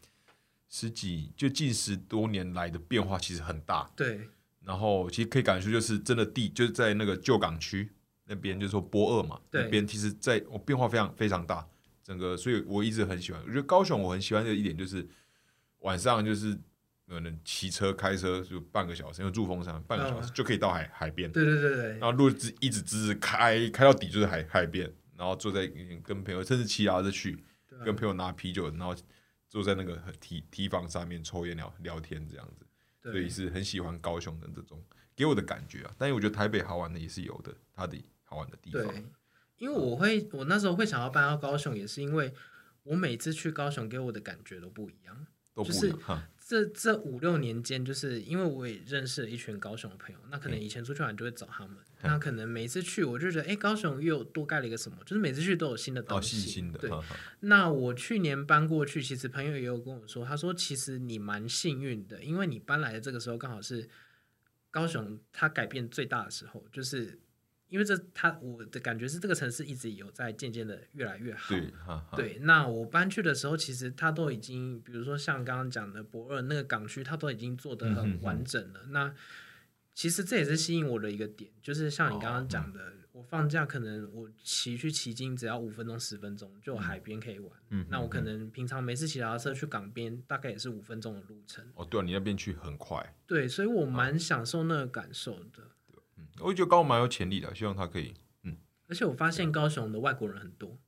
[0.68, 3.90] 十几就近十多年来的变化其实很大。
[3.94, 4.28] 对
[4.64, 7.90] 然后其实可以感受出，就是真的地就是在那个旧港区
[8.26, 11.66] 那边，就是说波二嘛，那边其实在我变化非常非常大，
[12.02, 13.40] 整个所以我一直很喜欢。
[13.42, 15.06] 我觉得高雄我很喜欢的一点就是
[15.80, 16.56] 晚上就是
[17.06, 25.66] 可能骑车开车就半个小时，因为住峰山半个小时嗯就可以到海海边，对对对对然后路直一直直直开开到底就是海海边，然后坐在
[26.02, 28.96] 跟朋友甚至骑脚踏车去，对啊跟朋友拿啤酒，然后
[29.50, 32.64] 坐在那个提提防上面抽烟聊聊天这样子。
[33.12, 34.82] 所以是很喜欢高雄的这种
[35.14, 35.94] 给我的感觉啊。
[35.98, 38.94] 但是我觉得台北好玩的也是有的，它的好玩的地对方。，
[39.56, 42.32] 因为我会我那时候会想要搬到高雄，也是因为
[42.82, 45.26] 我每次去高雄给我的感觉都不一样。
[45.54, 46.28] 都不就是一样哈。
[46.46, 56.62] 这这五六年间，就是因为我也认识了一群高雄的朋友，那可嗯能以前出去玩就会找他们，那可能每次去我就觉得，哎、高雄又多盖了一个什么，就是每次去都有新的哦，东西。
[56.78, 56.90] 对，
[57.40, 63.88] 那我去年搬过去，其实朋友也有跟我说，他说其实你蛮幸运的，因为你搬来的这个时候刚好是
[64.70, 67.18] 高雄它改变最大的时候，就是
[67.68, 71.54] 因为这他我的感觉是这个城市一直有在渐渐的越来越好。
[72.16, 78.80] 对，那我搬去的时候，其实它都已经，比如说像刚刚讲的博二那个港区，它都已经做得很完整了。
[78.90, 79.12] 那
[79.94, 87.52] 其实这也是吸引我的一个点，就是像你刚刚讲的，我放假可能我骑去骑经只要五分钟十分钟，就有海边可以玩。
[87.70, 91.64] 嗯，那我可嗯能平常没事骑脚踏车去港边，大概也是五分钟的路程。
[91.74, 95.62] 哦，对啊，你那边去很快，对，所以我蛮享受那个感受的。
[96.16, 98.14] 嗯，我觉得高雄蛮有潜力的，希望它可以。
[98.42, 100.78] 嗯而且我发现高雄的外国人很多，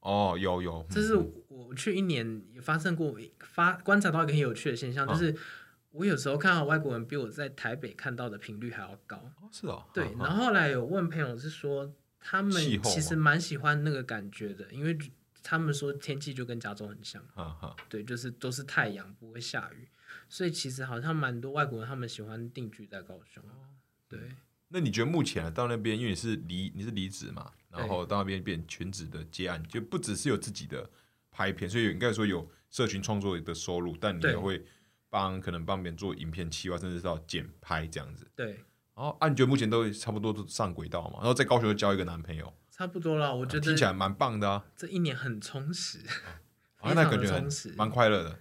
[0.00, 1.16] 哦，有有，这是
[1.48, 5.34] 我去一年也发生过发观察到一个很有趣的现象，就是
[5.92, 9.16] 我有时候看到外国人比我在台北看到的频率还要高。
[9.16, 14.96] 哦是哦，对，然后后来有问朋友是说，他们气候其实蛮喜欢那个感觉的，因为
[15.42, 19.88] 他们说天气就跟加州很像，哈哈，对，就是都是太阳不会下雨，
[20.28, 23.42] 所以其实好像蛮多外国人他们喜欢定居在高雄。
[24.08, 24.18] 对，
[24.68, 30.88] 那你觉得目前啊到那边，因为你是离你是离职嘛，然后到那边变全职的接案，就不只是有自己的
[31.30, 34.64] 拍片，所以应该说有社群创作的收入，但你也会
[35.12, 38.26] 帮可能帮别人做影片企划，甚至是到剪拍这样子。
[38.34, 38.46] 对，
[38.94, 41.18] 然后，啊，你觉得目前都差不多都上轨道嘛？
[41.18, 43.36] 然后在高雄又交一个男朋友，差不多了。
[43.36, 45.98] 我觉得听起来蛮棒的啊，这一年很充实，
[46.78, 47.74] 啊，那感觉很充实。
[47.76, 48.38] 蛮快乐的，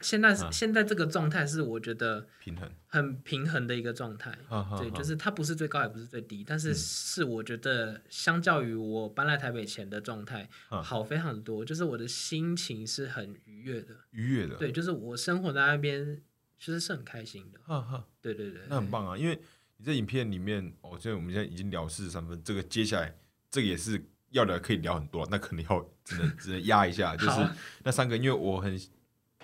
[0.00, 2.70] 现在、嗯现在这个状态是我觉得平衡。
[2.86, 4.36] 很平衡的一个状态。
[4.78, 13.94] 对，就是它不是最高也不是最低，但是嗯是我觉得相较于我搬来台北前的状态嗯好非常多，就是我的心情是很愉悦的。
[14.10, 16.20] 愉悦的，对，就是我生活在那边，
[16.58, 17.60] 其实是很开心的。
[17.62, 19.16] 哈哈，对对对，那很棒啊！
[19.16, 19.38] 因为
[19.76, 23.16] 你在影片里面，哦，现在我们现在已经聊四十三分，这个接下来
[23.50, 27.48] 这个也是要聊可以聊很多，那可能要只能只能压一下，就是
[27.84, 28.78] 那三个，因为我很，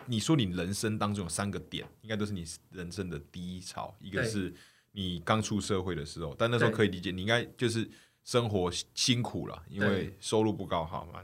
[0.06, 4.52] 你说你人生当中有三个点，应该都是你人生的低潮，一个是
[4.92, 7.88] 你刚出社会的时候，但那时候可以理解，你应该就是
[8.24, 11.20] 生活辛苦了，因为收入不高，好嘛，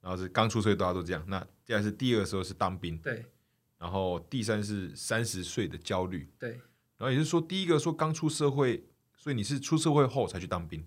[0.00, 3.24] 然后是刚出社会大家都这样，那接下来是第二个时候是当兵，对。
[3.78, 8.84] 然后第三是三十岁的焦虑，对，然后也就是说，第一个说刚出社会，
[9.16, 10.86] 所以你是出社会后才去当兵？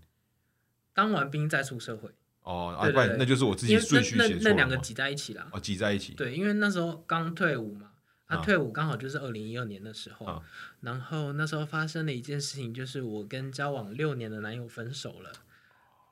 [0.94, 2.12] 当完兵再出社会，
[2.46, 5.48] 哦，啊，对对不然那就是我自己顺序那写错了那那两个挤在一起啦。
[5.52, 7.92] 哦挤在一起，对，因为那时候刚退伍嘛，
[8.28, 10.42] 他、啊退伍刚好就是二零一二年的时候，啊
[10.82, 15.32] 然后那时候发生了一件事情，就是我跟交往六年的男友分手了。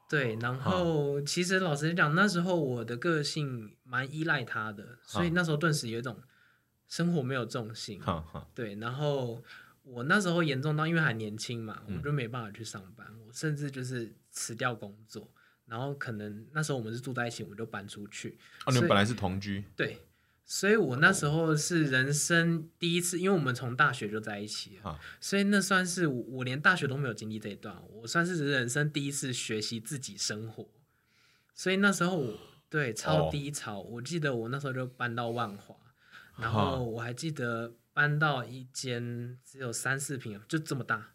[0.10, 6.22] 对，然后其实老实讲，那时候我的个性蛮依赖他的，所以那时候顿时有一种
[6.88, 8.00] 生活没有重心。
[8.00, 9.42] 哈哈，对，然后
[9.82, 15.28] 我那时候严重到因为还年轻嘛，嗯我就没办法去上班，我甚至就是辞掉工作，
[15.74, 18.38] 然后可能那时候我们是住在一起，我们就搬出去。
[18.64, 19.98] 哦，你们本来是同居，对，
[20.46, 30.70] 所以我那时候是人生第一次，因为我们从大学就在一起了，啊所以那算是我我连大学都没有经历这一段，我算是人生第一次学习自己生活。
[31.56, 32.38] 所以那时候我
[32.70, 35.76] 对超哦低潮，我记得我那时候就搬到万华，
[36.38, 41.10] 然后我还记得搬到一间只有三四平，就这么大，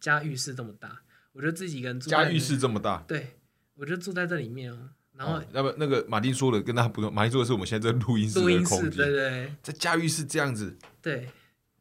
[0.00, 1.02] 加浴室这么大，
[1.34, 2.08] 我就自己一个人住。
[2.08, 3.04] 加浴室这么大？
[3.06, 3.36] 对，
[3.74, 4.90] 我就住在这里面哦。
[5.14, 10.76] 然后，要不那个马丁说的跟他不同，马丁说的是我们现在在录音室的空间，对对，在加浴室这样子。
[11.02, 11.28] 对，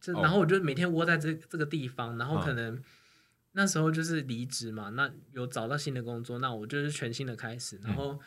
[0.02, 2.78] 就然后我就每天窝在这这个地方，然后可能
[3.54, 8.20] 那时候就是离职嘛，那有找到新的工作，那我就是全新的开始，然后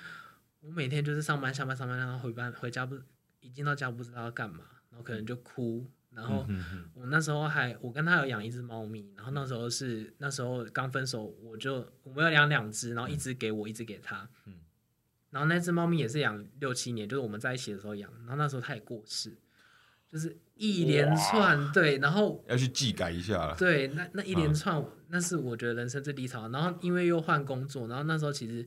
[0.60, 2.98] 我每天就是上班下班上班，然后回班回家不
[3.40, 5.86] 一进到家不知道要干嘛，然后可能就哭。
[6.14, 6.46] 然后
[6.94, 14.28] 我那时候还，我跟他有养一只猫咪，然后那时候是那时候刚分手，我就我们要养两只，然后一只给我，一只给他。
[14.46, 14.54] 嗯，
[15.30, 19.36] 然后那只猫咪也是养六七年，就是我们在一起的时候养，然后那时候它也过世，
[20.08, 23.56] 就是一连串对，然后要去祭改一下了。
[23.56, 26.48] 对，那那一连串，那是我觉得人生最低潮。
[26.50, 28.64] 然后因为又换工作，然后那时候其实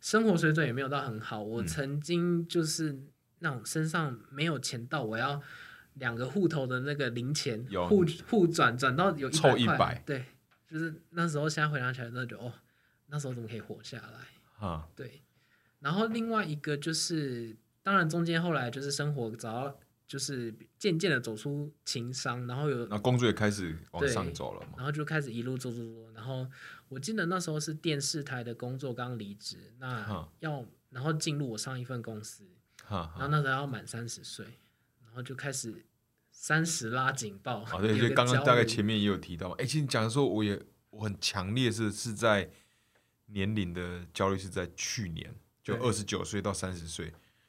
[0.00, 2.98] 生活水准也没有到很好，我曾经就是
[3.38, 5.40] 那种身上没有钱到我要。
[5.98, 9.76] 两个户头的那个零钱互互转转到有凑一百。
[9.76, 10.24] 块，对，
[10.66, 12.52] 就是那时候现在回想起来，真的觉得哦，
[13.06, 14.66] 那时候怎么可以活下来？
[14.66, 14.88] 啊？
[14.94, 15.22] 对，
[15.80, 26.46] 然后另外一个就是，当然中间后来就是生活找到，就是渐渐的走出情商，然后有那工作也开始往上走了嘛，然后就开始一路做做做，然后
[26.88, 32.44] 我记得那时候是电视台的工作刚离职，那要然后进入我上一份公司，
[32.88, 34.46] 然后那时候要满三十岁。
[35.04, 35.74] 然后就开始
[36.40, 37.62] 三十拉警报。
[37.64, 39.50] 啊，对，就刚刚大概前面也有提到。
[39.58, 40.58] 哎，其实讲的时候，我也
[40.90, 42.48] 我很强烈是是在
[43.26, 45.34] 年龄的焦虑是在去年，
[45.64, 47.06] 就二十九岁到三十岁，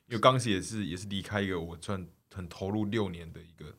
[0.08, 3.76] 因为当时也是也是离开一个我算很投入六年的一个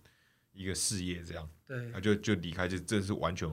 [0.52, 3.50] 一个事业，这样，对，就就离开，就真的是完全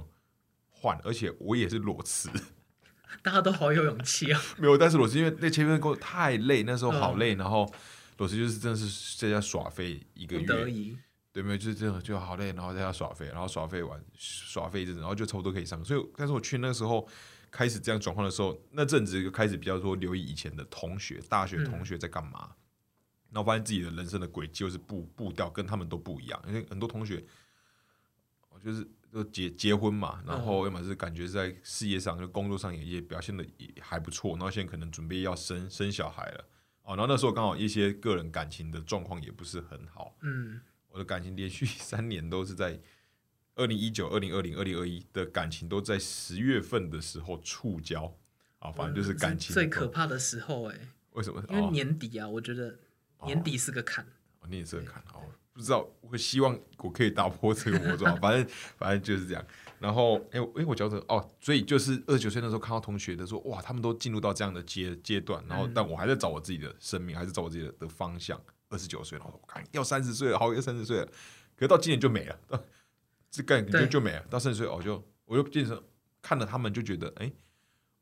[0.70, 2.30] 换，而且我也是裸辞。
[3.24, 4.40] 大家都好有勇气啊！
[4.60, 7.68] 没有，但是裸辞因为那前面工作太累，那时候好累，然后。
[8.18, 10.48] 裸辞就是真的是在家耍废一个月，
[11.38, 11.58] 对没有？
[11.58, 15.86] 就是这样就好累，然后在家耍废，然后耍废完耍废一阵子，然后就差不多可以上。
[15.86, 17.08] 所以，但是我去那个时候
[17.52, 22.56] 开始这样转换的时候，那阵子就开始比较多留意以前的同学，大学同学在干嘛，
[23.30, 26.44] 然后发现自己的人生的轨迹就是步步调跟他们都不一样。
[26.48, 27.24] 因为很多同学，
[28.50, 36.46] 我就是都结结婚嘛，然后要么是感觉在事业上、就工作上也也表现的也还不错，然后现在可能准备要生生小孩了。
[36.82, 40.16] 哦，然后那时候刚好一些个人感情的状况也不是很好。
[40.22, 40.62] 嗯，
[40.98, 42.80] 我的感情连续三年都是在
[43.54, 48.12] 二零一九、二零二零、二零二一的感情都在十月份的时候触礁。
[48.58, 50.76] 啊，反正就是感情最可怕的时候哎。
[51.12, 51.44] 为什么？
[51.50, 52.80] 因为年底啊，我觉得
[53.26, 54.04] 年底是个坎。
[54.42, 55.22] 哦，年底是个坎哦，
[55.54, 58.06] 不知道，我希望我可以打破这个魔咒。
[58.20, 59.46] 反正反正就是这样。
[59.78, 68.42] 然后，哎哎，我觉得哦，所以就是二十九岁那时候看到同学的说，哇，他们都进入到这样的阶阶段，然后但我还在找我自己的生命，还是找我自己的的方向。
[68.70, 71.06] 二十九岁，然后我看要三十岁了，好要三十岁了，
[71.56, 72.40] 可是到今年就没了，
[73.30, 74.26] 这概念就就没了。
[74.30, 75.82] 到三十岁，我就我就变成
[76.22, 77.32] 看了他们，就觉得，哎，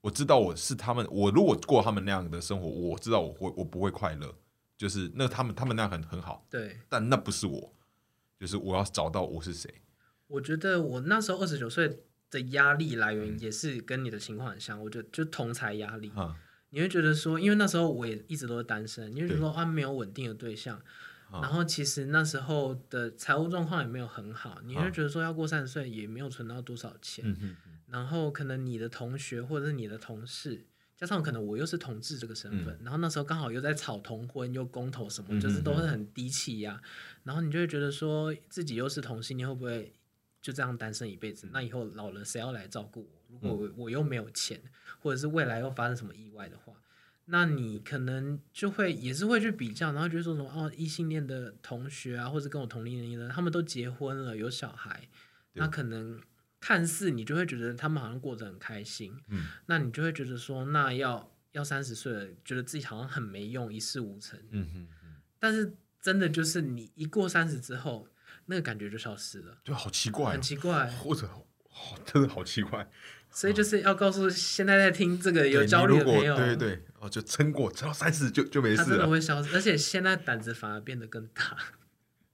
[0.02, 4.34] 我知道我是他们，我如果过他们那样的生活，我知道我会我不会快乐，
[4.78, 7.74] 就是那他们他们那样很很好，对，但那不是我，
[8.40, 9.82] 就是我要找到我是谁。
[10.28, 12.00] 我觉得我那时候二十九岁
[12.32, 16.12] 的压力来源也是跟你的情况很像，我觉得就同才压力。
[16.76, 20.78] 你会觉得说，因为那时候我也一直都是单身，你会觉得说啊没有稳定的对象，
[21.32, 27.24] 然后其实那时候的财务状况也没有很好，你会觉得说要过三十岁也没有存到多少钱，
[27.88, 30.66] 然后可能你的同学或者是你的同事，
[30.98, 36.82] 加上可能我又是同志这个身份，然后那时候刚好又在吵同婚又公投什么，就是都是很低气压，
[37.24, 39.94] 然后你就会觉得说自己又是同性，你会不会？
[40.42, 43.15] 就这样单身一辈子，那以后老了谁要来照顾我？
[43.30, 44.62] 如果我又没有钱，
[45.00, 46.74] 或者是未来又发生什么意外的话，
[47.26, 55.08] 那你可能就会也是会去比较，然后就说什么哦，异性恋的同学啊，或者跟我同龄年龄的，他们都结婚了，有小孩，
[55.54, 56.22] 那可能
[56.60, 64.88] 看似你就会觉得他们好像过得很开心，嗯，那你就会觉得说，那要要三十岁了，觉得自己好像很没用，一事无成，嗯哼，
[65.40, 68.08] 但是真的就是你一过三十之后。
[68.48, 71.28] 那个感觉就消失了，就好奇怪，很奇怪，或者
[71.78, 72.90] 好 真的好奇怪，
[73.30, 81.58] 所以就是要告诉现在在听这个有焦虑的朋友，对对对，哦，就撑过，撑到三十就就没事了，真的会消失，而且现在胆子反而变得更大，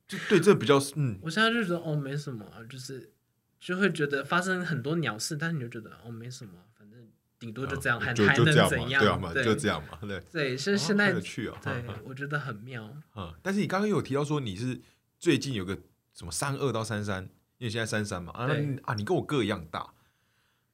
[0.07, 3.11] 就对这比较嗯，我现在就觉得哦没什么，就是
[3.59, 6.99] 就会觉得发生很多鸟事，但是你就觉得哦没什么，反正
[7.39, 9.03] 顶多就这样，还还能怎样？
[9.03, 10.19] 对嘛，就这样嘛，对。
[10.31, 14.79] 对，是现在有趣哦，对，我觉得很妙，嗯，但是你刚刚有提到说你是
[15.17, 15.77] 最近有个。
[16.13, 17.29] 什么三二到三三，
[17.62, 18.47] 因为现在三三嘛啊
[18.86, 19.93] 啊，你跟我哥一样大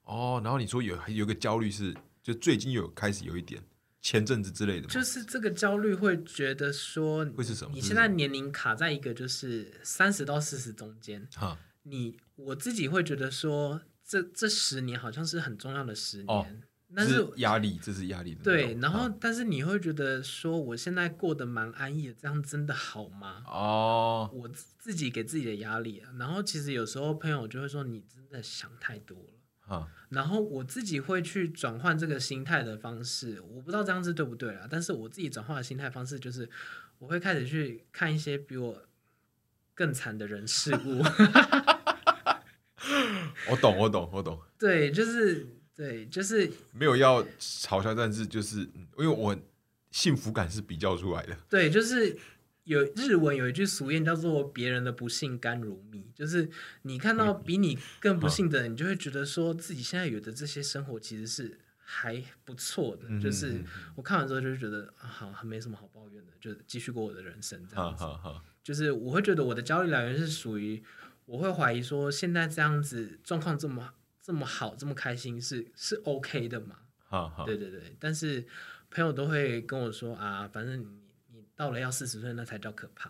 [0.03, 0.39] 哦。
[0.41, 3.61] 然后你说有有个焦虑是，就最近有开始有一点
[4.01, 4.87] 前阵子之类的？
[4.87, 7.75] 就是这个焦虑会觉得说，会是什么？
[7.75, 16.63] 你现在年龄卡在一个就是三十到四十中间，哈，你我自己会觉得说，这这十年好像是很重要的十哦年，
[16.95, 23.43] 但是是压力，这是压力的对，然后啊但是你会觉得说，我现在过得蛮安逸的，这样真的好吗？
[23.45, 29.33] 哦，我自自己给自己的压力啊，然后其实有时候朋友就会说你真的想太多了。
[29.67, 34.65] 啊，然后我自己会去转换这个心态的方式，我不知道这样子对不对啊？
[34.69, 36.49] 但是我自己转换的心态方式就是，
[36.99, 38.81] 我会开始去看一些比我
[39.75, 41.03] 更惨的人事物。
[43.49, 44.39] 我懂，我懂，我懂。
[44.57, 45.45] 对，就是
[45.77, 49.37] 对，就是没有要嘲笑，但是就是嗯因为我
[49.91, 51.37] 幸福感是比较出来的。
[51.47, 52.17] 对，就是
[52.63, 56.49] 有日文有一句俗谚叫做“别人的不幸甘如蜜”，就是
[56.81, 63.03] 你看到比你更不幸的人，你就会觉得说自己现在有的这些生活其实是还不错的。
[63.07, 63.65] 嗯就是嗯
[63.95, 68.03] 我看完之后就是觉得啊，好，没什么好抱怨的，就继续过我的人生这样子。
[68.63, 70.83] 就是我会觉得我的焦虑来源是属于，
[71.25, 73.93] 我会怀疑说现在这样子状况这么
[74.27, 76.75] 这么好，这么开心是是 OK 的嘛？
[77.07, 78.45] 哈哈，对对对，但是
[78.91, 81.01] 朋友都会跟我说啊，反正你
[81.31, 83.09] 你到了要四十岁那才叫可怕。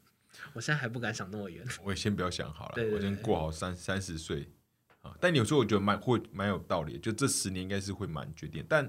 [0.52, 1.66] 我现在还不敢想那么远。
[1.82, 4.52] 我也先不要想好了，对对我先对过好三三十岁
[5.00, 5.16] 啊。
[5.18, 8.86] 但有时候我觉得蛮会蛮有道理，就这十年应该是会蛮决定，但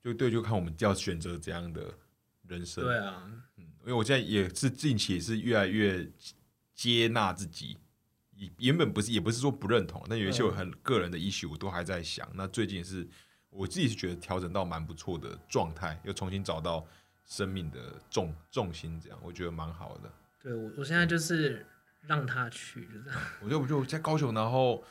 [0.00, 1.92] 就对，就看我们要选择怎样的
[2.46, 2.84] 人生。
[2.84, 6.08] 对啊，嗯，因为我现在也是近期也是越来越
[6.72, 7.78] 接纳自己，以
[8.58, 12.28] 原本不是也不是说不认同，但有一些我很个人的 issue 我都还在想。
[12.34, 13.06] 那最近是
[13.50, 16.86] 我自己是觉得调整到蛮不错的状态，又重新找到
[17.24, 20.12] 生命的重重心，这样我觉得蛮好的。
[20.40, 21.66] 对我我现在就是
[22.02, 23.20] 让他去，就这样。
[23.42, 24.82] 我觉得我就在高雄，然后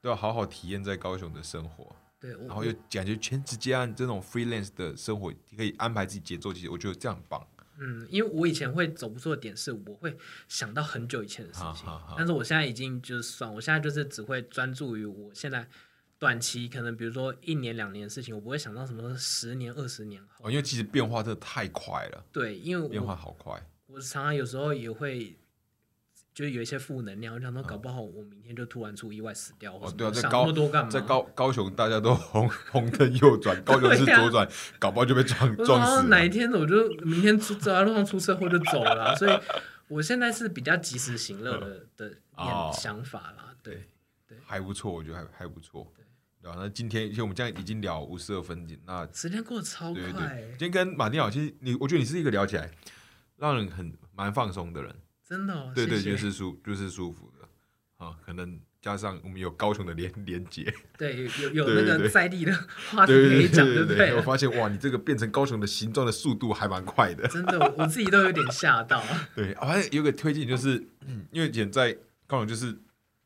[0.00, 7.46] 都要好好体验在高雄的生活，对，然后又感觉全直接按这种 freelance 的生活，可以安排自己节奏，其实我觉得这样很棒。
[7.78, 10.16] 嗯，因为我以前会走不出的点是，我会
[10.48, 15.68] 想到很久以前的事情，但是我现在已经就是算，我现在就是只会专注于我现在
[16.18, 20.46] 短期可能比如说一年两年的事情，我不会想到什么十年二十年后。
[20.46, 23.60] 哦，因为其实变化真的太快了，对，因为变化好快。
[23.86, 25.36] 我常常有时候也会。
[26.34, 30.52] 就是有一些负能量，我想说，搞不好我明天就突然出意外死掉，哦对啊在高？
[30.90, 34.48] 在高高雄，大家都红 红灯右转， 高雄是左转，
[34.80, 36.28] 搞不好就被撞撞死哪一。
[36.28, 39.40] 天我就明天出走在路上出车祸就走了啊、 所以
[39.86, 42.16] 我现在是比较及时行乐的的
[42.72, 43.54] 想法啦。
[43.62, 43.88] 对
[44.26, 45.86] 对，还不错，我觉得还还不错。
[46.42, 46.56] 对啊？
[46.58, 52.68] 那今天，因为我们这样已经聊五十二分钟，那时间过得超快、对，今天跟马丁聊，其实你，我觉得你是一个聊起来
[53.36, 54.92] 让人很蛮放松的人。
[55.34, 55.72] 真的、哦。
[55.74, 62.52] 对对，谢谢就是舒就是舒服的啊，可能加上我们有高雄的连连接， 对，有有那个在地的
[62.90, 64.22] 话题可以讲，对不对我？
[64.22, 67.26] 发现哇，你这个变成高雄的形状的速度还蛮快的。
[67.26, 69.02] 真的，我我自己都有点吓到。
[69.34, 70.76] 对，好像有个推荐就是，
[71.06, 71.92] 嗯，因为以前在
[72.28, 72.76] 高雄就是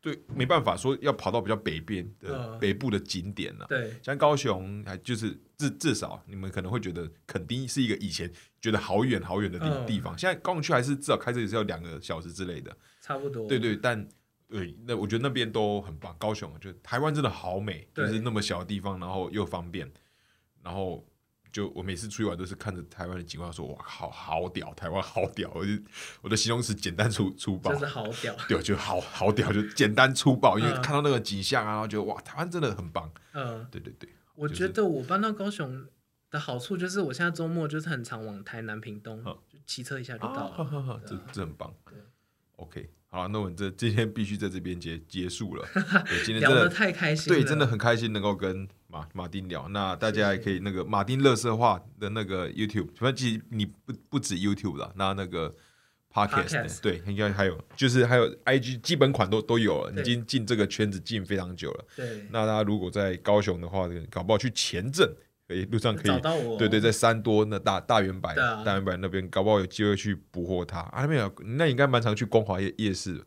[0.00, 8.30] 对没办法说要跑到比较北边的、嗯北部的景点了、对，像高雄还就是至至少你们可能会觉得垦丁是一个以前
[8.60, 12.76] 觉得好远好远的地、嗯地方，现在高雄区还是至少开车也是要两个小时之类的。
[13.00, 13.46] 差不多。
[13.48, 14.08] 对对，但
[14.48, 16.14] 对，那我觉得那边都很棒。
[16.18, 19.90] 高雄就台湾真的好美，就是那么小的地方，然后又方便，
[20.62, 21.06] 然后
[21.52, 25.50] 就我每次出去玩都是看着台湾的景观说，哇，好好屌，台湾好屌。
[25.54, 25.72] 我就
[26.22, 28.36] 我的形容词简单粗粗暴就，是好屌。
[28.48, 33.10] 对，就好好屌，就简单粗暴，因为嗯看到那个景象啊，然后觉得哇，台湾真的很棒。
[33.32, 35.86] 嗯，对对对，我觉得我搬到高雄
[36.30, 39.22] 的好处就是，我现在周末就是很常往台南、屏东，
[39.66, 41.00] 骑车一下就啊，到了。
[41.06, 41.94] 这这很棒对。
[42.56, 45.64] OK，好了，那我们这今天必须在这边结结束了。
[46.06, 49.68] 对，今天 真的太开心了，对，真的很开心能够跟马马丁聊。
[49.68, 55.54] 那大家也可以那个马丁乐色话的那个 YouTube，反正其实你不不止 YouTube 了，那那个
[56.10, 61.84] Podcast，, 对，应该还有就是还有 IG 基本款都都有了，已经进这个圈子进非常久了。
[61.94, 65.06] 对，那大家如果在高雄的话，搞不好去前镇，
[65.46, 71.02] 可以路上可以找到我，对对，在三多那大大圆柏、啊大圆柏那边，搞不好有机会去捕获它啊。
[71.02, 73.22] 那边有，那你应该蛮常去光华夜夜市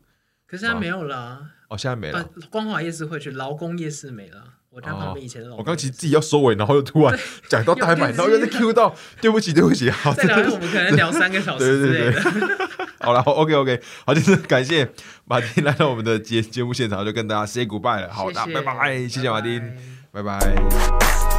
[0.46, 1.50] 可是现在没有了啊。
[1.68, 2.18] 哦，现在没了。
[2.18, 4.54] 啊，光华夜市会去，劳工夜市没了。
[4.74, 5.58] 我站旁哦边以前的老、哦。
[5.58, 7.18] 我刚其实自己要收尾，然后又突然
[7.48, 12.68] 讲到大圆柏，有然后又在 Q 到，对不起对不起，好， 再聊，我们可能聊三个小时之类对对的。
[13.00, 14.88] 好了，OK OK，好，就是感谢
[15.24, 18.12] 马丁来到我们的节节目现场，就跟大家 say goodbye 了。
[18.12, 19.60] 好的，拜拜，谢谢马丁，
[20.10, 21.31] 拜拜拜拜